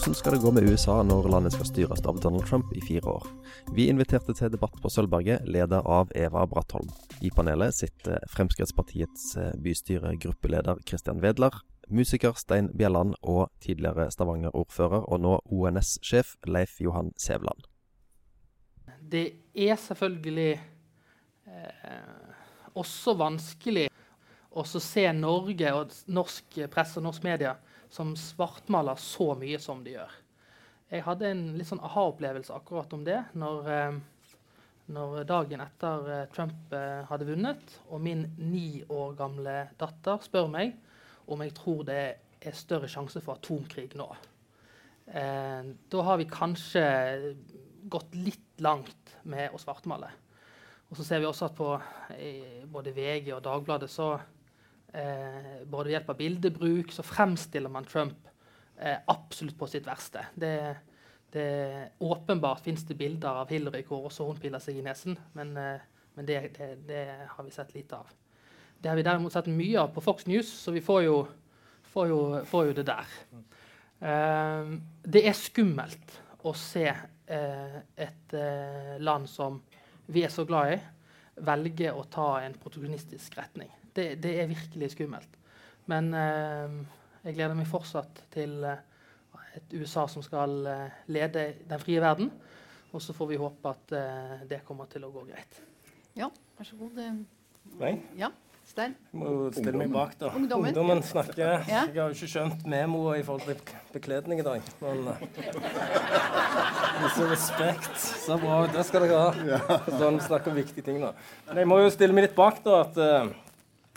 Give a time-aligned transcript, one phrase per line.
[0.00, 3.18] Hvordan skal det gå med USA når landet skal styres av Donald Trump i fire
[3.18, 3.26] år?
[3.76, 6.88] Vi inviterte til debatt på Sølvberget, leder av Eva Brattholm.
[7.20, 11.52] I panelet sitter Fremskrittspartiets eh, bystyregruppeleder Christian Wedler,
[11.92, 17.68] musiker Stein Bjelland og tidligere Stavanger-ordfører og nå ONS-sjef Leif Johan Sævland.
[19.04, 20.52] Det er selvfølgelig
[21.44, 22.28] eh,
[22.72, 23.90] også vanskelig
[24.48, 27.58] å se Norge og norsk presse og norsk media
[27.90, 30.12] som svartmaler så mye som de gjør.
[30.90, 33.98] Jeg hadde en litt sånn aha-opplevelse akkurat om det når, eh,
[34.94, 40.50] når dagen etter eh, Trump eh, hadde vunnet, og min ni år gamle datter spør
[40.50, 40.74] meg
[41.30, 42.02] om jeg tror det
[42.40, 44.08] er større sjanse for atomkrig nå.
[45.10, 46.82] Da har vi kanskje
[47.90, 50.06] gått litt langt med å svartmale.
[50.88, 51.70] Og så ser vi også at på
[52.70, 54.12] både VG og Dagbladet så
[54.92, 58.28] eh, både ved hjelp av bildebruk så fremstiller man Trump
[58.76, 60.24] eh, absolutt på sitt verste.
[60.34, 60.54] Det,
[61.34, 61.48] det
[61.98, 65.84] Åpenbart fins det bilder av Hillary hvor også hun piller seg i nesen, men, eh,
[66.16, 68.10] men det, det, det, har vi sett lite av.
[68.80, 71.16] Det har vi derimot sett mye av på Fox News, så vi får jo,
[71.92, 73.18] får jo, får jo det der.
[74.00, 79.58] Eh, det er skummelt å se uh, et uh, land som
[80.08, 80.78] vi er så glad i,
[81.44, 85.38] velge å ta en protagonistisk retning det, det, er virkelig skummelt.
[85.90, 86.78] Men eh,
[87.24, 88.84] jeg gleder meg fortsatt til eh,
[89.58, 92.30] et USA som skal eh, lede den frie verden.
[92.90, 95.60] Og så får vi håpe at eh, det kommer til å gå greit.
[96.18, 96.96] Ja, vær så god.
[97.80, 97.92] Nei?
[98.18, 98.30] Ja,
[98.70, 98.94] Stein?
[99.10, 100.30] Jeg må stille meg bak, da.
[100.38, 101.64] Ungdommen, Ungdommen snakker.
[101.66, 101.84] Ja.
[101.90, 104.72] Jeg har jo ikke skjønt memoet i forhold til bekledning i dag.
[104.80, 105.04] Men
[107.02, 107.92] vise respekt.
[107.98, 108.62] Så bra.
[108.70, 109.78] Det skal dere ha.
[109.90, 111.12] Sånn snakker om viktige ting nå.
[111.50, 112.82] Men jeg må jo stille meg litt bak, da.
[112.86, 113.00] at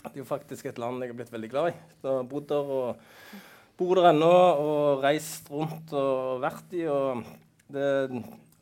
[0.04, 1.76] det er jo faktisk et land jeg har blitt veldig glad i.
[2.02, 3.36] Jeg har bodd der og
[3.78, 6.84] bor der ennå og reist rundt og vært i.
[6.92, 7.24] og
[7.72, 7.86] det,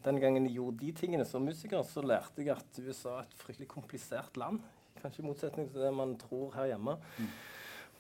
[0.05, 3.41] Den gangen jeg gjorde de tingene som musiker, så lærte jeg at USA er et
[3.43, 4.62] fryktelig komplisert land.
[5.03, 6.97] Kanskje i motsetning til det man tror her hjemme.
[7.19, 7.34] Mm.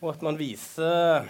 [0.02, 1.26] Og at man viser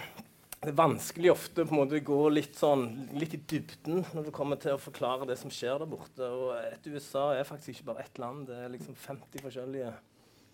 [0.63, 2.85] det er vanskelig ofte måte gå litt, sånn,
[3.19, 6.23] litt i dybden når det kommer til å forklare det som skjer der borte.
[6.23, 8.45] Og et USA er faktisk ikke bare ett land.
[8.47, 9.91] Det er liksom 50 forskjellige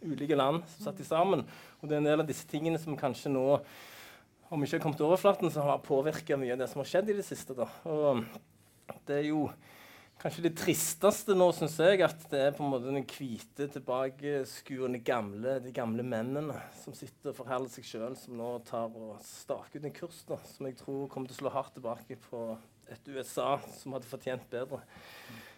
[0.04, 1.46] ulike land som satt sammen.
[1.80, 3.48] Og det er en del av disse tingene som kanskje nå
[4.50, 7.12] om ikke har kommet til overflaten, så har påvirka mye av det som har skjedd
[7.12, 7.54] i det siste.
[7.54, 7.68] Da.
[7.86, 8.24] Og
[9.06, 9.44] det er jo
[10.20, 15.04] kanskje det tristeste nå, syns jeg, at det er på en måte den hvite, tilbakeskuende
[15.06, 19.80] gamle, de gamle mennene som sitter og forherler seg sjøl, som nå tar og staker
[19.80, 22.44] ut en kurs da, som jeg tror kommer til å slå hardt tilbake på
[22.90, 24.82] et USA som hadde fortjent bedre.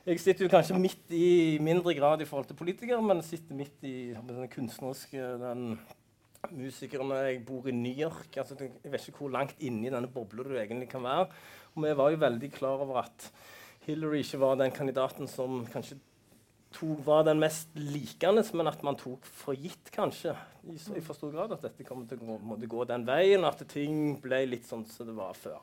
[0.01, 3.83] Jeg sitter jo kanskje midt i mindre grad i forhold til politikere, men sitter midt
[3.85, 5.75] i den kunstneriske den
[6.49, 8.33] musikeren Jeg bor i New York.
[8.41, 11.27] Altså, jeg vet ikke hvor langt inni denne bobla du egentlig kan være.
[11.75, 13.27] Og vi var jo veldig klar over at
[13.85, 15.99] Hillary ikke var den kandidaten som kanskje
[16.73, 20.33] tok, var den mest likende, men at man tok for gitt, kanskje,
[20.65, 23.61] i, i for stor grad at dette kom til å gå, gå den veien, at
[23.69, 25.61] ting ble litt sånn som det var før.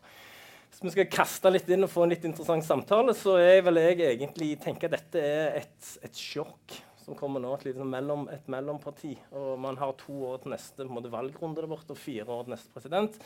[0.69, 3.81] Hvis vi skal kaste litt inn og få en litt interessant samtale, så er vel
[3.81, 6.77] jeg egentlig tenker at dette er et, et sjokk
[7.09, 7.55] som kommer nå.
[7.56, 9.15] Et, sånn mellom, et mellomparti.
[9.33, 12.55] Og man har to år til neste måte, valgrunde der borte, og fire år til
[12.55, 13.19] neste president.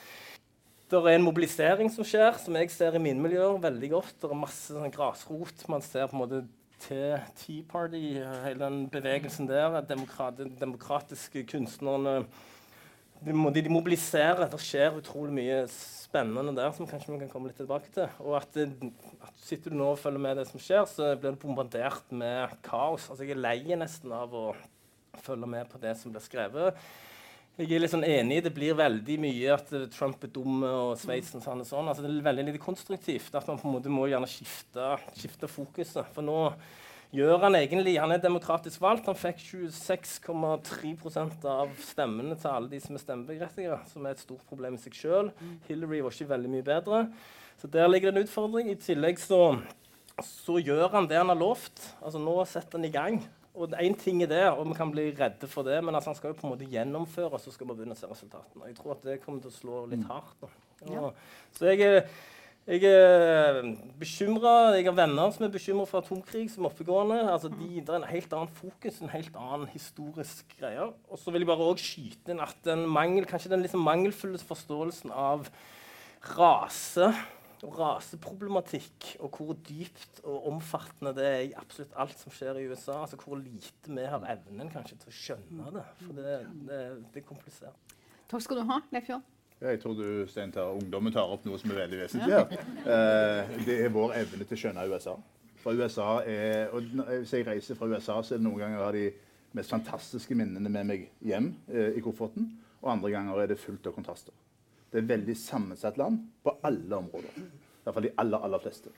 [0.92, 4.16] Det er en mobilisering som skjer, som jeg ser i mine miljøer veldig godt.
[4.20, 5.66] Det er masse sånn, grasrot.
[5.72, 6.42] Man ser på en måte
[6.82, 8.02] til Tea Party,
[8.44, 9.80] hele den bevegelsen der.
[9.88, 12.22] Demokrat, demokratiske kunstnerne
[13.24, 14.48] de, mobiliserer.
[14.50, 18.10] Det skjer utrolig mye spennende der som kanskje vi kan komme litt tilbake til.
[18.24, 21.40] Og at, at Sitter du nå og følger med det som skjer, så blir du
[21.42, 23.08] bombardert med kaos.
[23.10, 24.50] Altså Jeg er lei nesten av å
[25.22, 26.78] følge med på det som blir skrevet.
[27.60, 28.38] Jeg er litt sånn enig.
[28.46, 31.90] Det blir veldig mye at Trump er dum og Sveitsen sånn og sånn.
[31.90, 33.34] Altså, det er veldig lite konstruktivt.
[33.36, 36.08] At man på en måte må gjerne skifte, skifte fokuset.
[36.14, 36.38] For nå
[37.12, 39.10] gjør han egentlig Han er demokratisk valgt.
[39.10, 44.44] Han fikk 26,3% av stemmene til alle de som er stemmeberettigede, som er et stort
[44.48, 45.30] problem i seg sjøl.
[45.68, 47.04] Hillary var ikke veldig mye bedre.
[47.60, 48.72] Så der ligger det en utfordring.
[48.72, 49.42] I tillegg så,
[50.24, 51.84] så gjør han det han har lovt.
[52.00, 53.22] Altså Nå setter han i gang.
[53.52, 56.16] Og Én ting er det, og vi kan bli redde for det, men altså, han
[56.16, 58.70] skal jo på en måte gjennomføre, så skal vi begynne å se resultatene.
[58.70, 60.46] Jeg tror at det kommer til å slå litt hardt.
[60.88, 61.10] Ja.
[61.52, 62.08] Så jeg er
[62.66, 63.58] jeg er
[63.98, 64.72] bekymra.
[64.76, 67.18] Jeg har venner som er bekymra for atomkrig, som oppegående.
[67.32, 70.86] Altså, de, det er en helt annen fokus, en helt annen historisk greie.
[71.10, 74.38] Og så vil jeg bare også skyte inn at den mangel, kanskje den liksom mangelfulle
[74.38, 75.50] forståelsen av
[76.38, 77.10] rase
[77.62, 82.66] og raseproblematikk, og hvor dypt og omfattende det er i absolutt alt som skjer i
[82.70, 83.00] USA.
[83.02, 85.86] Altså hvor lite vi har evnen kanskje til å skjønne det.
[86.02, 87.94] For det, det, det er komplisert.
[88.30, 89.26] Takk skal du ha, Leif Jørn.
[89.62, 92.54] Jeg tror du, Stein, tar, ungdommen tar opp noe som er veldig vesentlig her.
[92.82, 95.14] Eh, det er vår evne til å skjønne USA.
[95.62, 98.84] For USA er, og Hvis jeg reiser fra USA, så er det noen ganger jeg
[98.84, 99.04] har de
[99.54, 102.48] mest fantastiske minnene med meg hjem eh, i kofferten.
[102.82, 104.34] Og andre ganger er det fullt av kontraster.
[104.90, 107.38] Det er et veldig sammensatt land på alle områder.
[107.38, 108.90] I hvert fall de aller, aller fleste.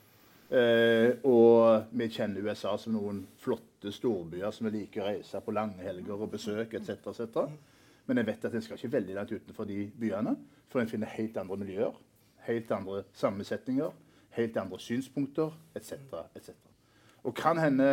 [0.49, 5.55] Eh, og vi kjenner USA som noen flotte storbyer som vi liker å reise på
[5.57, 6.97] lange helger og besøk etc.
[7.13, 7.45] etc.
[8.09, 10.35] Men jeg vet at jeg skal ikke veldig langt utenfor de byene,
[10.75, 11.99] for en finner helt andre miljøer,
[12.49, 13.93] helt andre sammensetninger,
[14.35, 15.93] helt andre synspunkter etc.
[16.35, 16.51] etc.
[17.23, 17.87] Og kan hende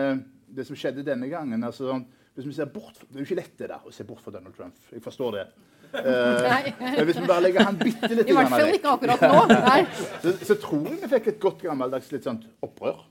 [0.49, 1.99] det som skjedde denne gangen altså,
[2.33, 4.33] hvis vi ser bort, Det er jo ikke lett det der, å se bort fra
[4.33, 4.79] Donald Trump.
[4.91, 5.45] Jeg forstår det.
[5.91, 9.81] Eh, men hvis vi bare legger han bitte litt I hvert fall ikke akkurat nå.
[10.23, 13.01] Så, så tror jeg vi fikk et godt gammeldags litt sånt opprør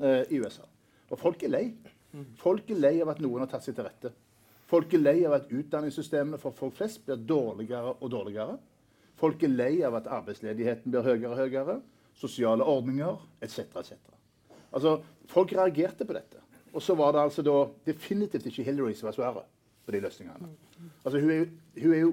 [0.00, 0.64] eh, i USA.
[1.12, 1.66] Og folk er lei.
[2.40, 4.14] Folk er lei av at noen har tatt seg til rette.
[4.72, 8.56] Folk er lei av at utdanningssystemene for folk flest blir dårligere og dårligere.
[9.20, 11.80] Folk er lei av at arbeidsledigheten blir høyere og høyere.
[12.16, 13.66] Sosiale ordninger etc.
[13.80, 13.92] etc.
[14.72, 16.40] Altså, folk reagerte på dette.
[16.72, 17.56] Og så var det altså da
[17.86, 19.48] definitivt ikke Hillary som var svaret
[19.86, 20.50] på de løsningene.
[21.04, 21.46] Altså, hun er jo,
[21.82, 22.12] hun er jo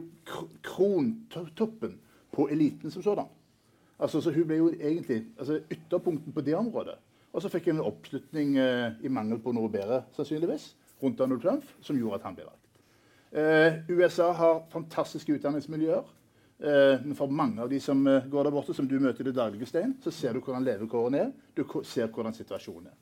[0.64, 2.00] krontoppen
[2.34, 3.30] på eliten som sådan.
[4.00, 6.98] Altså, så hun ble jo egentlig altså, ytterpunkten på det området.
[7.34, 10.72] Og så fikk hun en oppslutning eh, i mangel på noe bedre, sannsynligvis,
[11.04, 12.64] rundt Donald Trump, som gjorde at han ble valgt.
[13.38, 16.08] Eh, USA har fantastiske utdanningsmiljøer.
[16.58, 19.30] Eh, men for mange av de som eh, går der borte, som du møter i
[19.30, 21.34] det daglige, Stein, så ser du hvordan levekårene er.
[21.54, 22.98] Du ser hvordan situasjonen er.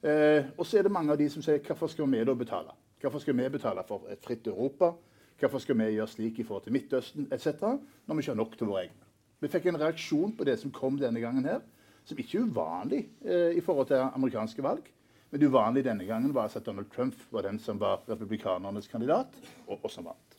[0.00, 2.76] Eh, og så er det mange av de som sier hvorfor skal vi da betale?
[3.00, 4.92] Hvorfor skal vi betale for et fritt Europa?
[5.40, 7.64] Hvorfor skal vi gjøre slik i forhold til Midtøsten etc.
[8.04, 9.08] når vi ikke har nok til våre egne?
[9.40, 11.62] Vi fikk en reaksjon på det som kom denne gangen her,
[12.04, 14.84] som ikke er uvanlig eh, i forhold til amerikanske valg.
[15.30, 18.88] Men det uvanlige denne gangen var altså at Donald Trump var den som var republikanernes
[18.90, 19.36] kandidat,
[19.66, 20.36] og, og som vant.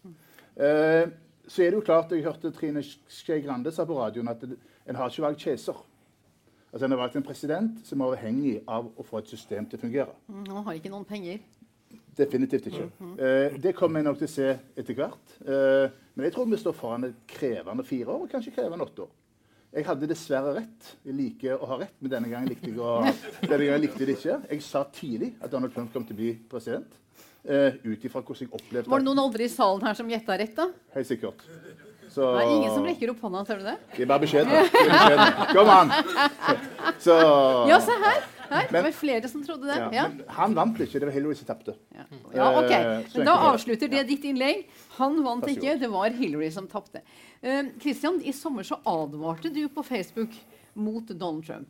[0.57, 1.09] Eh,
[1.51, 4.95] så er det jo klart, Jeg hørte Trine Skei Grande sa på radioen at en
[4.95, 5.75] har ikke valgt keiser.
[6.71, 9.79] Altså En har valgt en president som er avhengig av å få et system til
[9.79, 10.13] å fungere.
[10.27, 11.41] Mm, Han har ikke noen penger.
[12.15, 12.85] Definitivt ikke.
[13.19, 14.47] Eh, det kommer jeg nok til å se
[14.79, 15.33] etter hvert.
[15.43, 19.03] Eh, men jeg tror vi står foran et krevende fire år, og kanskje krevende åtte
[19.03, 19.11] år.
[19.71, 20.89] Jeg hadde dessverre rett.
[21.07, 23.03] Jeg liker å ha rett, men denne gangen likte jeg, å,
[23.51, 24.39] denne gangen likte jeg det ikke.
[24.51, 26.99] Jeg sa tidlig at Donald Trump kom til å bli president.
[27.41, 30.35] Uh, Ut ifra hvordan jeg opplevde Var det noen andre i salen her som gjetta
[30.37, 30.67] rett, da?
[30.93, 31.41] Helt sikkert.
[32.11, 33.77] Så Det er ingen som rekker opp hånda, ser du det?
[33.95, 34.61] De er bare beskjedne.
[35.55, 35.93] Kom an!
[37.01, 37.15] Så
[37.71, 38.19] Ja, se her!
[38.51, 38.67] her.
[38.67, 39.77] Det var flere som trodde det.
[39.79, 40.07] ja, Ja.
[40.09, 40.99] men Han vant ikke.
[40.99, 41.75] Det var Hillary som tapte.
[41.95, 42.03] Ja.
[42.35, 42.71] ja, ok.
[42.71, 42.83] Eh,
[43.15, 43.51] Men da er det.
[43.53, 44.65] avslutter det ditt innlegg.
[44.97, 47.01] Han vant ikke, det var Hillary som tapte.
[47.41, 50.35] Uh, Christian, i sommer så advarte du på Facebook
[50.75, 51.69] mot Donald Trump.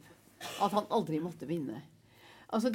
[0.59, 1.83] At han aldri måtte vinne.
[2.51, 2.71] Altså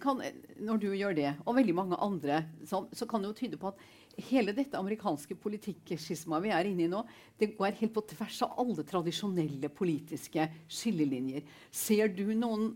[0.00, 0.20] kan,
[0.60, 3.70] Når du gjør det, og veldig mange andre, så, så kan det jo tyde på
[3.72, 3.80] at
[4.28, 7.00] hele dette amerikanske politikkskismaet vi er inne i nå,
[7.40, 11.46] det går helt på tvers av alle tradisjonelle politiske skillelinjer.
[11.72, 12.74] Ser du noen,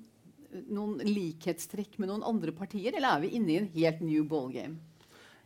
[0.70, 4.80] noen likhetstrekk med noen andre partier, eller er vi inne i en helt new ballgame?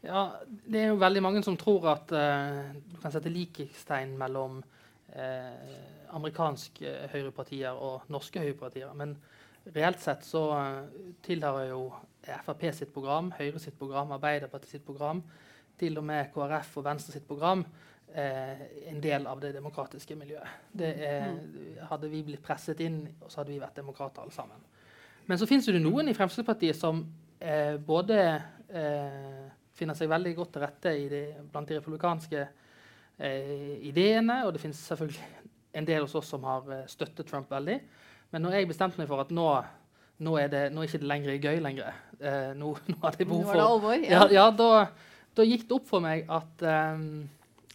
[0.05, 4.61] Ja, det er jo veldig mange som tror at uh, du kan sette likhetstegn mellom
[4.63, 5.79] uh,
[6.15, 8.93] amerikanske høyrepartier og norske høyrepartier.
[8.95, 9.17] Men
[9.75, 11.83] reelt sett så eh, tilhører jo
[12.29, 15.23] Frp sitt program, Høyre sitt program, Arbeiderpartiet sitt program,
[15.79, 17.63] til og med KrF og Venstre sitt program
[18.13, 20.67] eh, en del av det demokratiske miljøet.
[20.73, 21.31] Det er,
[21.91, 24.65] hadde vi blitt presset inn, og så hadde vi vært demokrater alle sammen.
[25.29, 27.03] Men så finnes det noen i Fremskrittspartiet som
[27.41, 28.19] eh, både
[28.69, 29.45] eh,
[29.79, 34.63] finner seg veldig godt til rette i de blant de republikanske eh, ideene, og det
[34.63, 35.47] finnes selvfølgelig
[35.79, 37.79] en del hos oss som har eh, støttet Trump veldig.
[38.35, 39.47] Men når jeg bestemte meg for at nå,
[40.25, 43.31] nå, er, det, nå er ikke det lenger gøy lenger, eh, nå, nå hadde jeg
[43.31, 43.53] behov for...
[43.53, 44.09] Nå var det alvor?
[44.13, 44.71] ja, ja da,
[45.39, 47.29] da gikk det opp for meg at, ehm,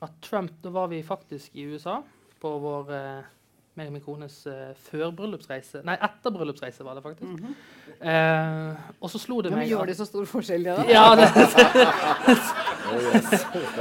[0.04, 2.02] at Trump Da var vi faktisk i USA
[2.44, 3.32] på vår eh,
[3.74, 7.48] meg og min kones uh, førbryllupsreise Nei, etterbryllupsreise var det faktisk.
[8.04, 10.76] Eh, og så slo det Ja, men meg gjør at- det så stor forskjell, det,
[10.78, 10.84] da?
[10.92, 11.30] Ja, det,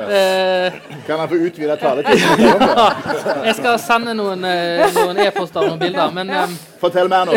[0.08, 0.72] eh,
[1.06, 2.42] Kan han få utvida taletiden?
[3.48, 6.12] jeg skal sende noen eh, noen e-poster og noen bilder.
[6.14, 7.36] Men um, Fortell mer nå.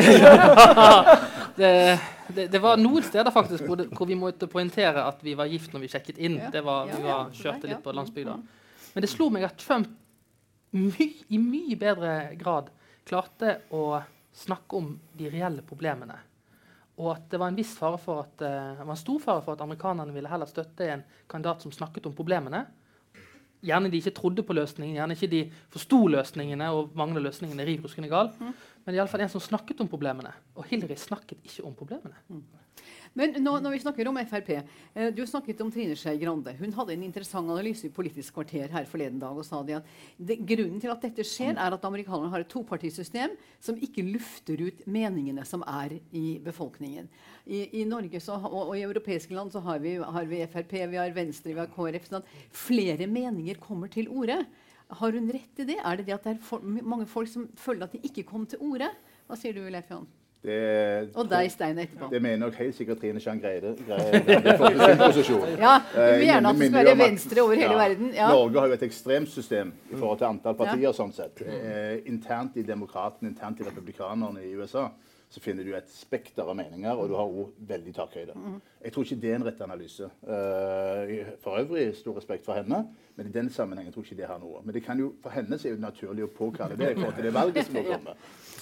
[1.59, 1.71] det,
[2.27, 5.49] det, det var noen steder faktisk hvor, det, hvor vi måtte poengtere at vi var
[5.51, 6.39] gift når vi sjekket inn.
[6.53, 8.37] Det var, vi var, kjørte litt på landsbygda.
[8.95, 9.89] Men det slo meg at Trump
[10.75, 12.69] my, i mye bedre grad
[13.07, 13.99] klarte å
[14.35, 16.17] snakke om de reelle problemene.
[16.95, 19.43] Og at det var en viss fare for at, eh, det var en stor fare
[19.43, 22.65] for at amerikanerne ville heller støtte en kandidat som snakket om problemene.
[23.65, 25.41] Gjerne de ikke trodde på løsningen, gjerne ikke de
[25.73, 28.29] forsto løsningene og manglet løsningene riv ruskende gal.
[28.85, 30.31] Men i alle fall en som snakket om problemene.
[30.55, 32.15] Og Hillary snakket ikke om problemene.
[33.15, 36.51] Men nå, når vi snakker om Frp eh, Du snakket om Trine Skei Grande.
[36.59, 39.87] Hun hadde en interessant analyse i Politisk kvarter her forleden dag og sa de at
[40.17, 44.65] det, grunnen til at dette skjer, er at amerikanerne har et topartisystem som ikke lufter
[44.67, 47.07] ut meningene som er i befolkningen.
[47.45, 50.75] I, i Norge så, og, og, i europeiske land så har vi, har vi Frp,
[50.91, 52.11] vi har Venstre, vi har KrF.
[52.11, 54.41] Sånn flere meninger kommer til orde.
[54.99, 55.79] Har hun rett i det?
[55.79, 58.43] Er det det at det er for, mange folk som føler at de ikke kom
[58.49, 58.91] til orde?
[59.25, 60.05] Hva sier du, Leif Jan?
[60.45, 60.57] Det,
[61.17, 62.09] og deg, Stein, etterpå.
[62.11, 63.71] Det mener nok helt sikkert Trine Jean Greide.
[63.79, 65.55] sin posisjon.
[65.57, 68.11] Ja, Du vil eh, gjerne at det skal være venstre over hele ja, verden.
[68.13, 68.29] Ja.
[68.29, 70.93] Norge har jo et ekstremt system i forhold til antall partier.
[70.95, 71.41] Sånn sett.
[71.41, 74.89] Eh, internt i demokratene, internt i republikanerne i USA
[75.29, 78.35] så finner du et spekter av meninger, og du har òg veldig takhøyde.
[78.85, 80.07] Jeg tror ikke det er en rett analyse.
[80.21, 82.83] Uh, for øvrig stor respekt for henne,
[83.17, 84.61] men i den sammenhengen tror jeg ikke det har noe.
[84.63, 87.25] Men det kan jo, for henne er det naturlig å påkalle det i forhold til
[87.25, 88.13] det valget som må komme.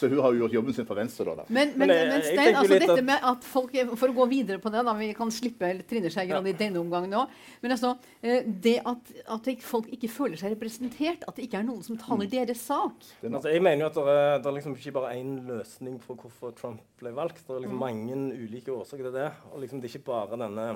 [0.03, 1.25] Så hun har jo gjort jobben sin for Venstre.
[1.35, 1.45] da.
[1.47, 4.71] Men, men, men, men Stein, altså dette med at folk, For å gå videre på
[4.73, 6.55] det, da, vi kan slippe Trine Skei Grande ja.
[6.55, 7.35] i denne omgangen òg.
[7.63, 11.67] Men altså, eh, det at, at, folk ikke føler seg representert, at det ikke er
[11.67, 12.31] noen som taler mm.
[12.33, 15.33] deres sak altså, Jeg mener jo at det er, det er liksom ikke bare én
[15.47, 17.43] løsning for hvorfor Trump ble valgt.
[17.43, 17.85] Det er liksom mm.
[17.85, 19.29] mange ulike årsaker til det.
[19.51, 20.67] Og liksom, det er ikke bare denne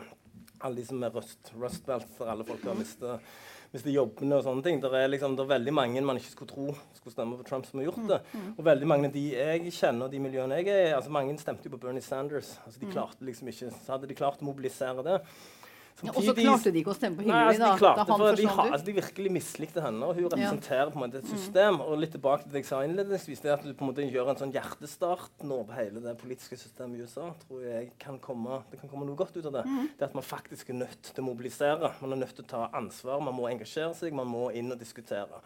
[0.57, 3.27] alle de som er rust, rust belt, der alle folk har mistet
[3.73, 4.79] mister jobbene og sånne ting.
[4.83, 6.67] Det er, liksom, det er, veldig mange man ikke skulle tro
[6.97, 8.19] skulle stemme på Trump, som har gjort det.
[8.31, 8.53] Mm, mm.
[8.55, 11.67] Og veldig mange av de jeg kjenner, og de miljøene jeg er altså Mange stemte
[11.67, 12.55] jo på Bernie Sanders.
[12.65, 12.93] Altså, de mm.
[12.95, 15.19] klarte liksom ikke, så hadde de klart å mobilisere det.
[16.05, 18.35] Ja, og så klarte de ikke å stemme på Hillary, nei, altså, da, da han
[18.37, 21.79] de, altså, de virkelig mislikte henne, og hun representerer på en måte et system.
[21.81, 24.29] Og litt tilbake til det jeg sa innledningsvis, det at du på en måte gjør
[24.29, 28.61] en sånn hjertestart nå på hele det politiske systemet i USA, tror jeg kan komme,
[28.69, 29.65] det kan komme noe godt ut av det.
[29.65, 29.89] Mm.
[29.97, 31.91] Det at man faktisk er nødt til å mobilisere.
[32.03, 34.77] Man er nødt til å ta ansvar, man må engasjere seg, man må inn og
[34.77, 35.41] diskutere.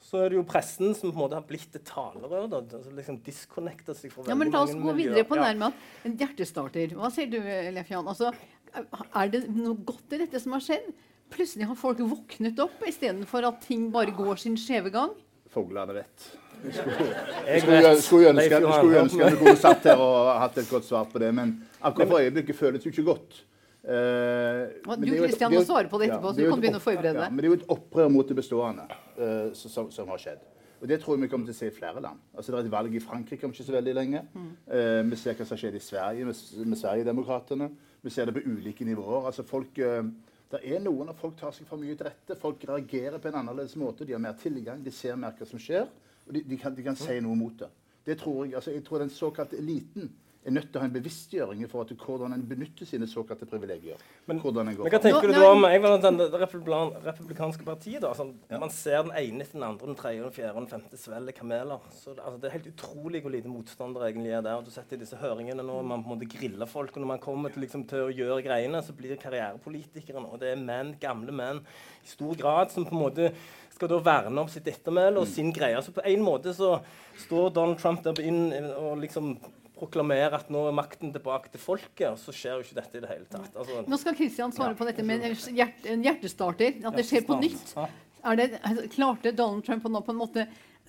[0.00, 2.46] Så er det jo pressen som på en måte har blitt et talerør.
[2.48, 5.50] da, altså liksom seg fra ja, men La oss gå videre på ja.
[5.50, 5.76] nærmere.
[6.08, 6.94] En hjertestarter.
[6.96, 7.36] Hva sier du,
[7.74, 8.08] Leif Jan?
[8.08, 8.32] Altså,
[8.74, 10.90] er det noe godt i dette som har skjedd?
[11.30, 15.12] Plutselig har folk våknet opp istedenfor at ting bare går sin skjeve gang?
[15.50, 16.30] Fuglene vet.
[16.60, 21.06] Jeg skulle, skulle, ønske, skulle ønske vi kunne satt her og hatt et godt svar
[21.10, 23.38] på det, men akkurat for øyeblikket føles det jo ikke godt.
[23.80, 24.68] Uh,
[25.00, 27.22] du Kristian, må svare på det etterpå, så du kan begynne å forberede deg.
[27.24, 30.42] Ja, men det er jo et opprør mot det bestående uh, som, som, har skjedd.
[30.80, 32.20] Og Det tror jeg vi kommer til å se i flere land.
[32.34, 34.22] Altså Det er et valg i Frankrike om ikke så veldig lenge.
[34.32, 34.50] Mm.
[34.72, 37.68] Eh, vi ser hva som skjedd i Sverige med, med Sverigedemokraterna.
[38.00, 39.26] Vi ser det på ulike nivåer.
[39.28, 40.08] Altså folk, eh,
[40.50, 42.38] det er noen av folk tar seg for mye til rette.
[42.40, 44.06] Folk reagerer på en annerledes måte.
[44.08, 45.84] De har mer tilgang, de ser mer hva som skjer,
[46.26, 47.68] og de, de, kan, de kan, si noe mot det.
[48.06, 50.08] Det tror jeg, altså jeg tror den såkalte eliten
[50.40, 53.44] er nødt til å ha en bevisstgjøring i forhold til hvordan en benytter sine såkalte
[53.48, 54.00] privilegier.
[54.24, 58.00] Men, men hva tenker du da om jeg var den republikanske partiet?
[58.00, 58.60] da, sånn, ja.
[58.62, 61.34] Man ser den ene etter den andre, den tredje, den fjerde og den femte svelge
[61.36, 61.84] kameler.
[61.92, 64.64] Så det, altså, det, er helt utrolig hvor lite motstander egentlig er der.
[64.64, 67.22] Du setter i disse høringene nå, man på en måte griller folk, og når man
[67.22, 70.24] kommer til, liksom, til å gjøre greiene, så blir karrierepolitikeren, karrierepolitikere.
[70.30, 71.62] Og det er menn, gamle menn
[72.04, 73.30] i stor grad som på en måte
[73.74, 75.80] skal da verne om sitt ettermæle og sin greie.
[75.82, 76.78] Så på en måte så
[77.26, 79.34] står Donald Trump der inn og liksom
[79.80, 83.04] proklamere at nå er makten tilbake til folket, og så skjer jo ikke dette i
[83.04, 83.50] det hele tatt.
[83.56, 86.80] Altså, nå skal Kristian svare ja, på dette med en, hjert, en hjertestarter.
[86.84, 87.74] At det skjer på nytt.
[87.74, 90.46] Det, altså, klarte Donald Trump å nå på en måte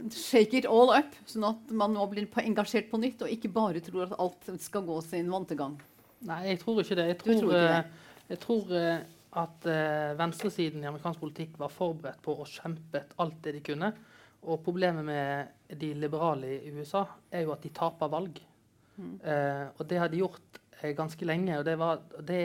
[0.09, 3.81] shake it all up, sånn at man nå blir engasjert på nytt, og ikke bare
[3.85, 5.75] tror at alt skal gå sin vante gang?
[6.27, 7.07] Nei, jeg tror ikke det.
[7.11, 8.05] Jeg tror, tror, ikke det.
[8.31, 8.93] Jeg tror uh,
[9.41, 13.91] at uh, venstresiden i amerikansk politikk var forberedt på å kjempe alt det de kunne.
[14.41, 18.39] Og problemet med de liberale i USA er jo at de taper valg.
[18.99, 21.59] Uh, og det har de gjort eh, ganske lenge.
[21.59, 22.43] Og det, var, det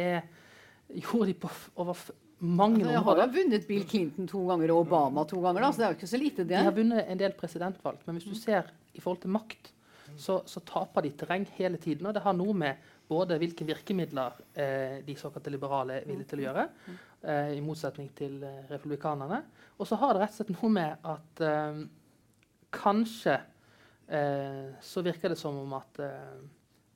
[1.03, 1.51] gjorde de på
[1.83, 2.03] over
[2.39, 3.23] mange altså, områder.
[3.23, 5.65] De har vunnet Bill Clinton to ganger og Obama to ganger.
[5.65, 6.53] Da, så det er jo ikke så lite det.
[6.53, 8.05] De har vunnet en del presidentvalg.
[8.07, 9.73] Men hvis du ser i forhold til makt,
[10.17, 12.07] så, så taper de terreng hele tiden.
[12.09, 16.41] Og det har noe med både hvilke virkemidler eh, de såkalte liberale er villige til
[16.43, 16.65] å gjøre,
[17.23, 19.43] eh, i motsetning til eh, republikanerne.
[19.77, 21.85] Og så har det rett og slett noe med at eh,
[22.75, 23.56] kanskje Eh,
[24.07, 26.37] så virker det som om at eh,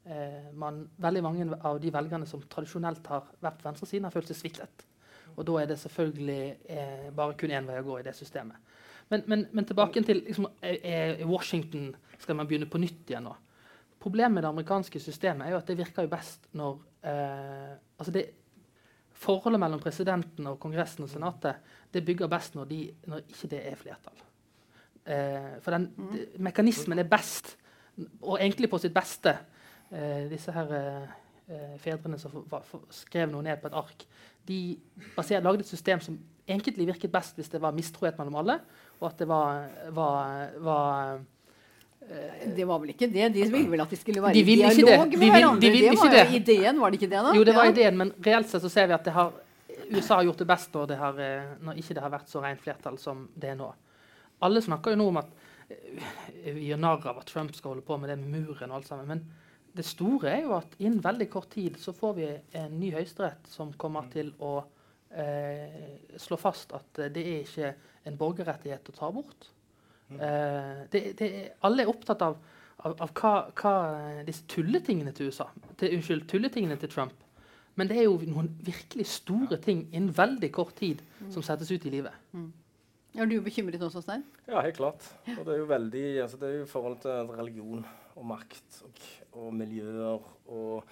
[0.05, 4.39] eh, man, veldig mange av de velgerne som tradisjonelt har vært venstresiden, har følt seg
[4.39, 4.87] sviktet.
[5.37, 8.59] Og da er det selvfølgelig eh, bare kun én vei å gå i det systemet.
[9.11, 10.47] Men, men, men tilbake til liksom,
[11.27, 11.89] Washington
[12.21, 13.35] skal man begynne på nytt igjen nå.
[14.01, 16.79] Problemet med det amerikanske systemet er jo at det virker jo best når
[17.11, 18.29] eh, altså det,
[19.21, 21.59] Forholdet mellom presidenten og Kongressen og Senatet
[21.93, 22.79] det bygger best når, de,
[23.11, 24.23] når ikke det er flertall.
[25.07, 26.19] Eh, for den mm.
[26.45, 27.57] mekanismen er best,
[28.23, 29.37] og egentlig på sitt beste.
[29.91, 32.45] Eh, disse her eh, fedrene som
[32.95, 34.05] skrev noe ned på et ark,
[34.47, 34.61] de
[35.17, 38.61] basert, lagde et system som egentlig virket best hvis det var mistrohet mellom alle,
[39.01, 41.21] og at det var, var, var
[42.57, 43.29] Det var vel ikke det?
[43.35, 44.99] De ville vel at de skulle være De i dialog det.
[44.99, 45.61] med De vil- hverandre?
[45.61, 47.21] det var jo ideen, var det ikke det?
[47.27, 47.35] da?
[47.37, 47.71] Jo, det var Ja.
[47.71, 49.33] ideen, men reelt sett så ser vi at det har,
[49.91, 52.43] USA har gjort det best når, det har, eh, når ikke det har vært så
[52.43, 53.73] rent flertall som det er nå.
[54.47, 55.31] Alle snakker jo nå om at
[55.69, 58.81] eh, vi gjør narr av at Trump skal holde på med det med muren og
[58.81, 59.09] alt sammen.
[59.11, 59.25] Men
[59.77, 62.29] det store er jo at innen veldig kort tid så får vi
[62.59, 64.57] en ny høyesterett som kommer til å
[65.15, 67.73] eh, slå fast at det er ikke
[68.11, 69.51] en borgerrettighet å ta bort.
[70.11, 72.39] Eh, det, det, er- alle er opptatt av,
[72.83, 73.75] av, av hva, hva
[74.27, 75.47] disse tulletingene til USA
[75.79, 77.15] til, Unnskyld, tulletingene til Trump.
[77.79, 81.87] Men det er jo noen virkelig store ting innen veldig kort tid som settes ut
[81.87, 82.13] i livet.
[83.19, 84.23] Er du bekymret også, Stein?
[84.47, 85.07] Ja, helt klart.
[85.39, 88.83] Og det er jo veldig altså Det er jo i forhold til religion og makt
[88.87, 89.01] og,
[89.33, 90.85] og miljøer og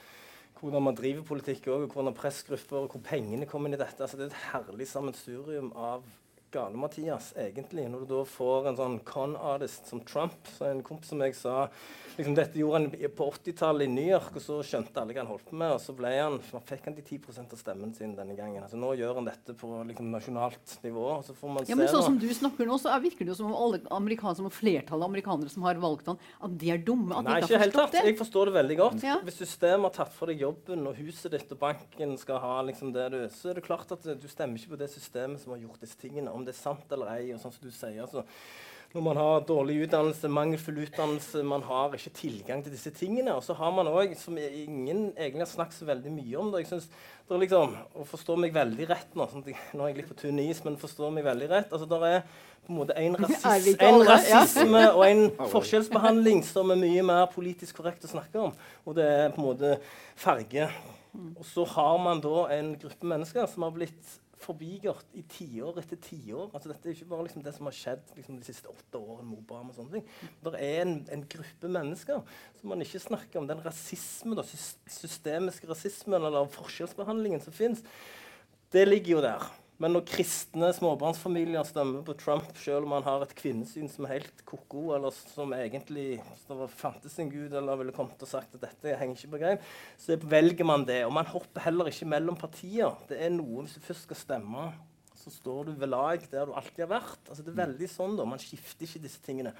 [0.58, 4.02] hvordan man driver politikk òg, hvordan pressgrupper og hvor pengene kommer inn i dette.
[4.02, 6.02] Altså, det er et herlig sammensurium av
[6.54, 7.86] gale-Mathias, egentlig.
[7.90, 11.34] Når du da får en sånn con artist som Trump, så en kompis som jeg
[11.38, 11.68] sa
[12.16, 15.30] liksom, Dette gjorde han på 80-tallet i New York, og så skjønte alle hva han
[15.30, 18.14] holdt på med, og så ble han, man fikk han de 10% av stemmen sin
[18.18, 18.62] denne gangen.
[18.64, 21.04] Altså, nå gjør han dette på liksom, nasjonalt nivå.
[21.18, 23.24] og så får man Ja, men se sånn som du snakker nå, så er- virker
[23.24, 26.18] det jo som om alle amerikanere, som om flertallet av amerikanere som har valgt han,
[26.42, 27.14] at de er dumme.
[27.18, 28.04] At Nei, de ikke har forstått det.
[28.08, 29.02] Jeg forstår det veldig godt.
[29.02, 29.18] Ja.
[29.24, 32.92] Hvis systemet har tatt fra deg jobben, og huset ditt og banken skal ha liksom
[32.92, 35.60] det du Så er det klart at du stemmer ikke på det systemet som har
[35.60, 36.32] gjort disse tingene.
[36.38, 38.00] Om det er sant eller ei, og sånn som du sier.
[38.06, 38.24] altså
[38.94, 43.34] når man har dårlig utdannelse, mangelfull utdannelse, man har ikke tilgang til disse tingene.
[43.36, 46.62] Og så har man òg, som ingen egentlig har snakket så veldig mye om det
[46.62, 46.86] jeg synes,
[47.28, 49.26] det er liksom, Og forstår meg veldig rett nå.
[49.28, 51.72] Sånn at jeg, nå er jeg litt på tynn is, men forstår meg veldig rett.
[51.72, 52.22] altså der er
[52.64, 55.20] på en måte en, Er rasis, en rasisme og en
[55.54, 58.56] forskjellsbehandling som er mye mer politisk korrekt å snakke om.
[58.86, 59.74] Og det er på en måte
[60.16, 60.70] farge.
[61.36, 66.00] Og så har man da en gruppe mennesker som har blitt forbigått i tiår etter
[66.02, 66.50] tiår.
[66.52, 69.28] Altså, dette er ikke bare liksom det som har skjedd liksom, de siste åtte årene
[69.30, 69.72] med Obama.
[69.72, 70.34] og sånne ting.
[70.44, 72.22] Det er en, en gruppe mennesker
[72.60, 73.48] som man ikke snakker om.
[73.50, 77.82] Den rasismen, systemiske rasismen eller forskjellsbehandlingen som fins,
[78.74, 79.48] det ligger jo der.
[79.78, 84.16] Men når kristne småbarnsfamilier stemmer på Trump, selv om han har et kvinnesyn som er
[84.16, 88.64] helt ko-ko, eller som egentlig det fantes en gud eller ville kommet og sagt at
[88.64, 89.68] dette henger ikke på greip,
[90.02, 91.04] så velger man det.
[91.06, 92.90] Og man hopper heller ikke mellom partier.
[93.10, 94.66] Det er noe Hvis du først skal stemme,
[95.18, 97.22] så står du ved lag der du alltid har vært.
[97.28, 99.54] Altså Det er veldig sånn da, Man skifter ikke disse tingene.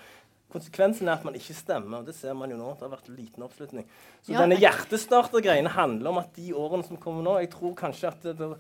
[0.51, 2.01] Konsekvensen er at man ikke stemmer.
[2.01, 2.73] og Det ser man jo nå.
[2.75, 3.87] Det har vært liten oppslutning.
[4.23, 4.41] Så Ja.
[4.43, 8.37] denne hjertestarter-greiene handler om at de årene som kommer nå Jeg tror kanskje at det,
[8.39, 8.59] det,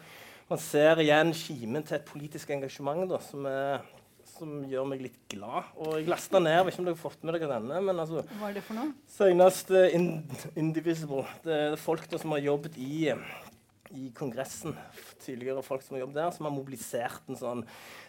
[0.48, 3.84] man ser igjen kimen til et politisk engasjement da, som, er,
[4.30, 5.68] som gjør meg litt glad.
[5.76, 8.02] Og jeg lasta ned, jeg vet ikke om dere har fått med dere denne, men
[8.04, 8.94] altså Hva er det for noe?
[9.12, 10.10] Senest uh, in,
[10.56, 11.26] Indivisible.
[11.44, 13.12] Det er folk da, som har jobbet i,
[13.92, 14.76] i Kongressen.
[15.24, 17.64] Tidligere folk som har jobbet der, som har mobilisert en sånn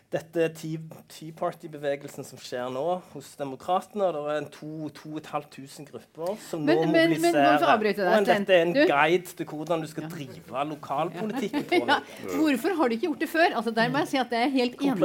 [0.10, 4.08] dette Tea, Party-bevegelsen som skjer nå hos Demokratene.
[4.16, 7.60] Det er en 2500 grupper som Men- nå men- men mobiliserer.
[7.60, 7.60] jeg
[7.96, 11.72] deg, Men dette er en Du- guide til hvordan du skal drive lokalpolitikk.
[11.80, 11.86] Ja.
[11.86, 12.00] Ja,
[12.38, 13.54] hvorfor har de ikke gjort det før?
[13.56, 15.00] Altså, der må jeg si at jeg er helt enig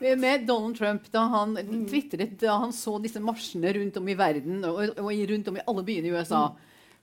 [0.00, 1.54] med, med Donald Trump da han
[1.86, 5.60] tvitret da han så disse marsjene rundt om i verden og, og rundt om i
[5.68, 6.48] alle byene i USA.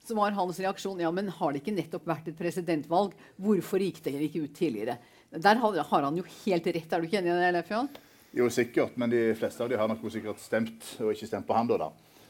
[0.05, 3.13] Så var hans reaksjon ja, men har det ikke nettopp vært et presidentvalg?
[3.39, 4.97] Hvorfor gikk det ikke ut tidligere?
[5.31, 6.93] Der har, har han jo helt rett.
[6.93, 7.89] Er du ikke enig i det, Leif Johan?
[8.33, 11.53] Jo, sikkert, men de fleste av de har nok sikkert stemt, og ikke stemt på
[11.57, 11.77] han da.
[11.81, 11.89] da.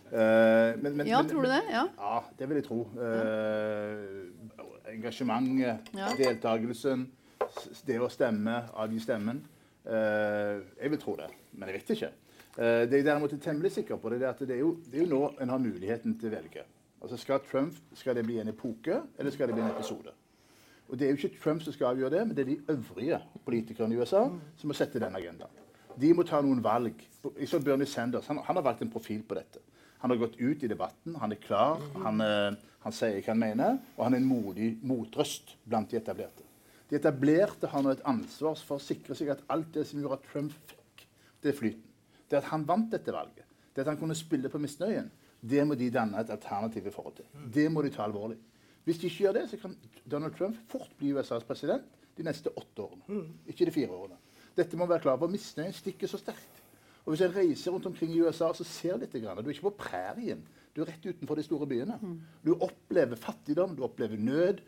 [0.10, 1.64] Eh, men, men, Ja, men- tror du det?
[1.72, 1.86] Ja.
[1.98, 2.80] Ja, det vil jeg tro.
[2.98, 6.10] Uh, engasjementet, Ja.
[6.18, 7.08] deltakelsen,
[7.86, 9.44] det å stemme, avgi stemmen.
[9.86, 12.12] Uh, jeg vil tro det, men jeg vet ikke.
[12.60, 15.06] Det jeg derimot er temmelig sikker på, det er at det er jo, det er
[15.06, 16.64] jo nå en har muligheten til å velge.
[17.02, 20.12] Altså Skal Trump skal det bli en epoke, eller skal det bli en episode?
[20.90, 23.20] Og Det er jo ikke Trump som skal avgjøre det, men det er de øvrige
[23.46, 24.24] politikerne i USA
[24.58, 25.54] som må sette den agendaen.
[26.00, 27.02] De må ta noen valg.
[27.38, 29.62] Jeg så Bernie Sanders han, han har valgt en profil på dette.
[30.00, 33.42] Han har gått ut i debatten, han er klar, han, eh, han sier hva han
[33.42, 36.46] mener, og han er en modig motrøst blant de etablerte.
[36.90, 40.22] De etablerte har nå et ansvar for å sikre seg at alt det som gjorde
[40.22, 41.04] at Trump fikk
[41.44, 41.84] det flyten,
[42.32, 43.44] det at han vant dette valget,
[43.76, 47.20] det at han kunne spille på misnøyen, det må de danne et alternativ i forhold
[47.20, 47.28] til.
[47.54, 48.40] Det må de ta alvorlig.
[48.86, 49.76] Hvis de ikke gjør det, så kan
[50.12, 51.84] Donald Trump fort bli USAs president
[52.18, 53.24] de neste åtte årene.
[53.48, 54.18] Ikke de fire årene.
[54.58, 55.28] Dette må være klar på.
[55.32, 56.64] Misnøyen stikker så sterkt.
[57.06, 59.54] Og Hvis jeg reiser rundt omkring i USA så ser jeg litt, grann, Du er
[59.54, 60.42] ikke på prærien.
[60.76, 62.00] Du er rett utenfor de store byene.
[62.46, 64.60] Du opplever fattigdom, du opplever nød,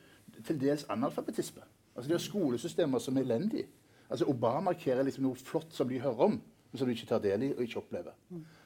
[0.46, 1.62] til dels analfabetisme.
[1.96, 3.68] Altså De har skolesystemer som er elendige.
[4.10, 6.32] Altså Obama markerer liksom noe flott som de hører om,
[6.72, 8.16] men som de ikke tar del i og ikke opplever.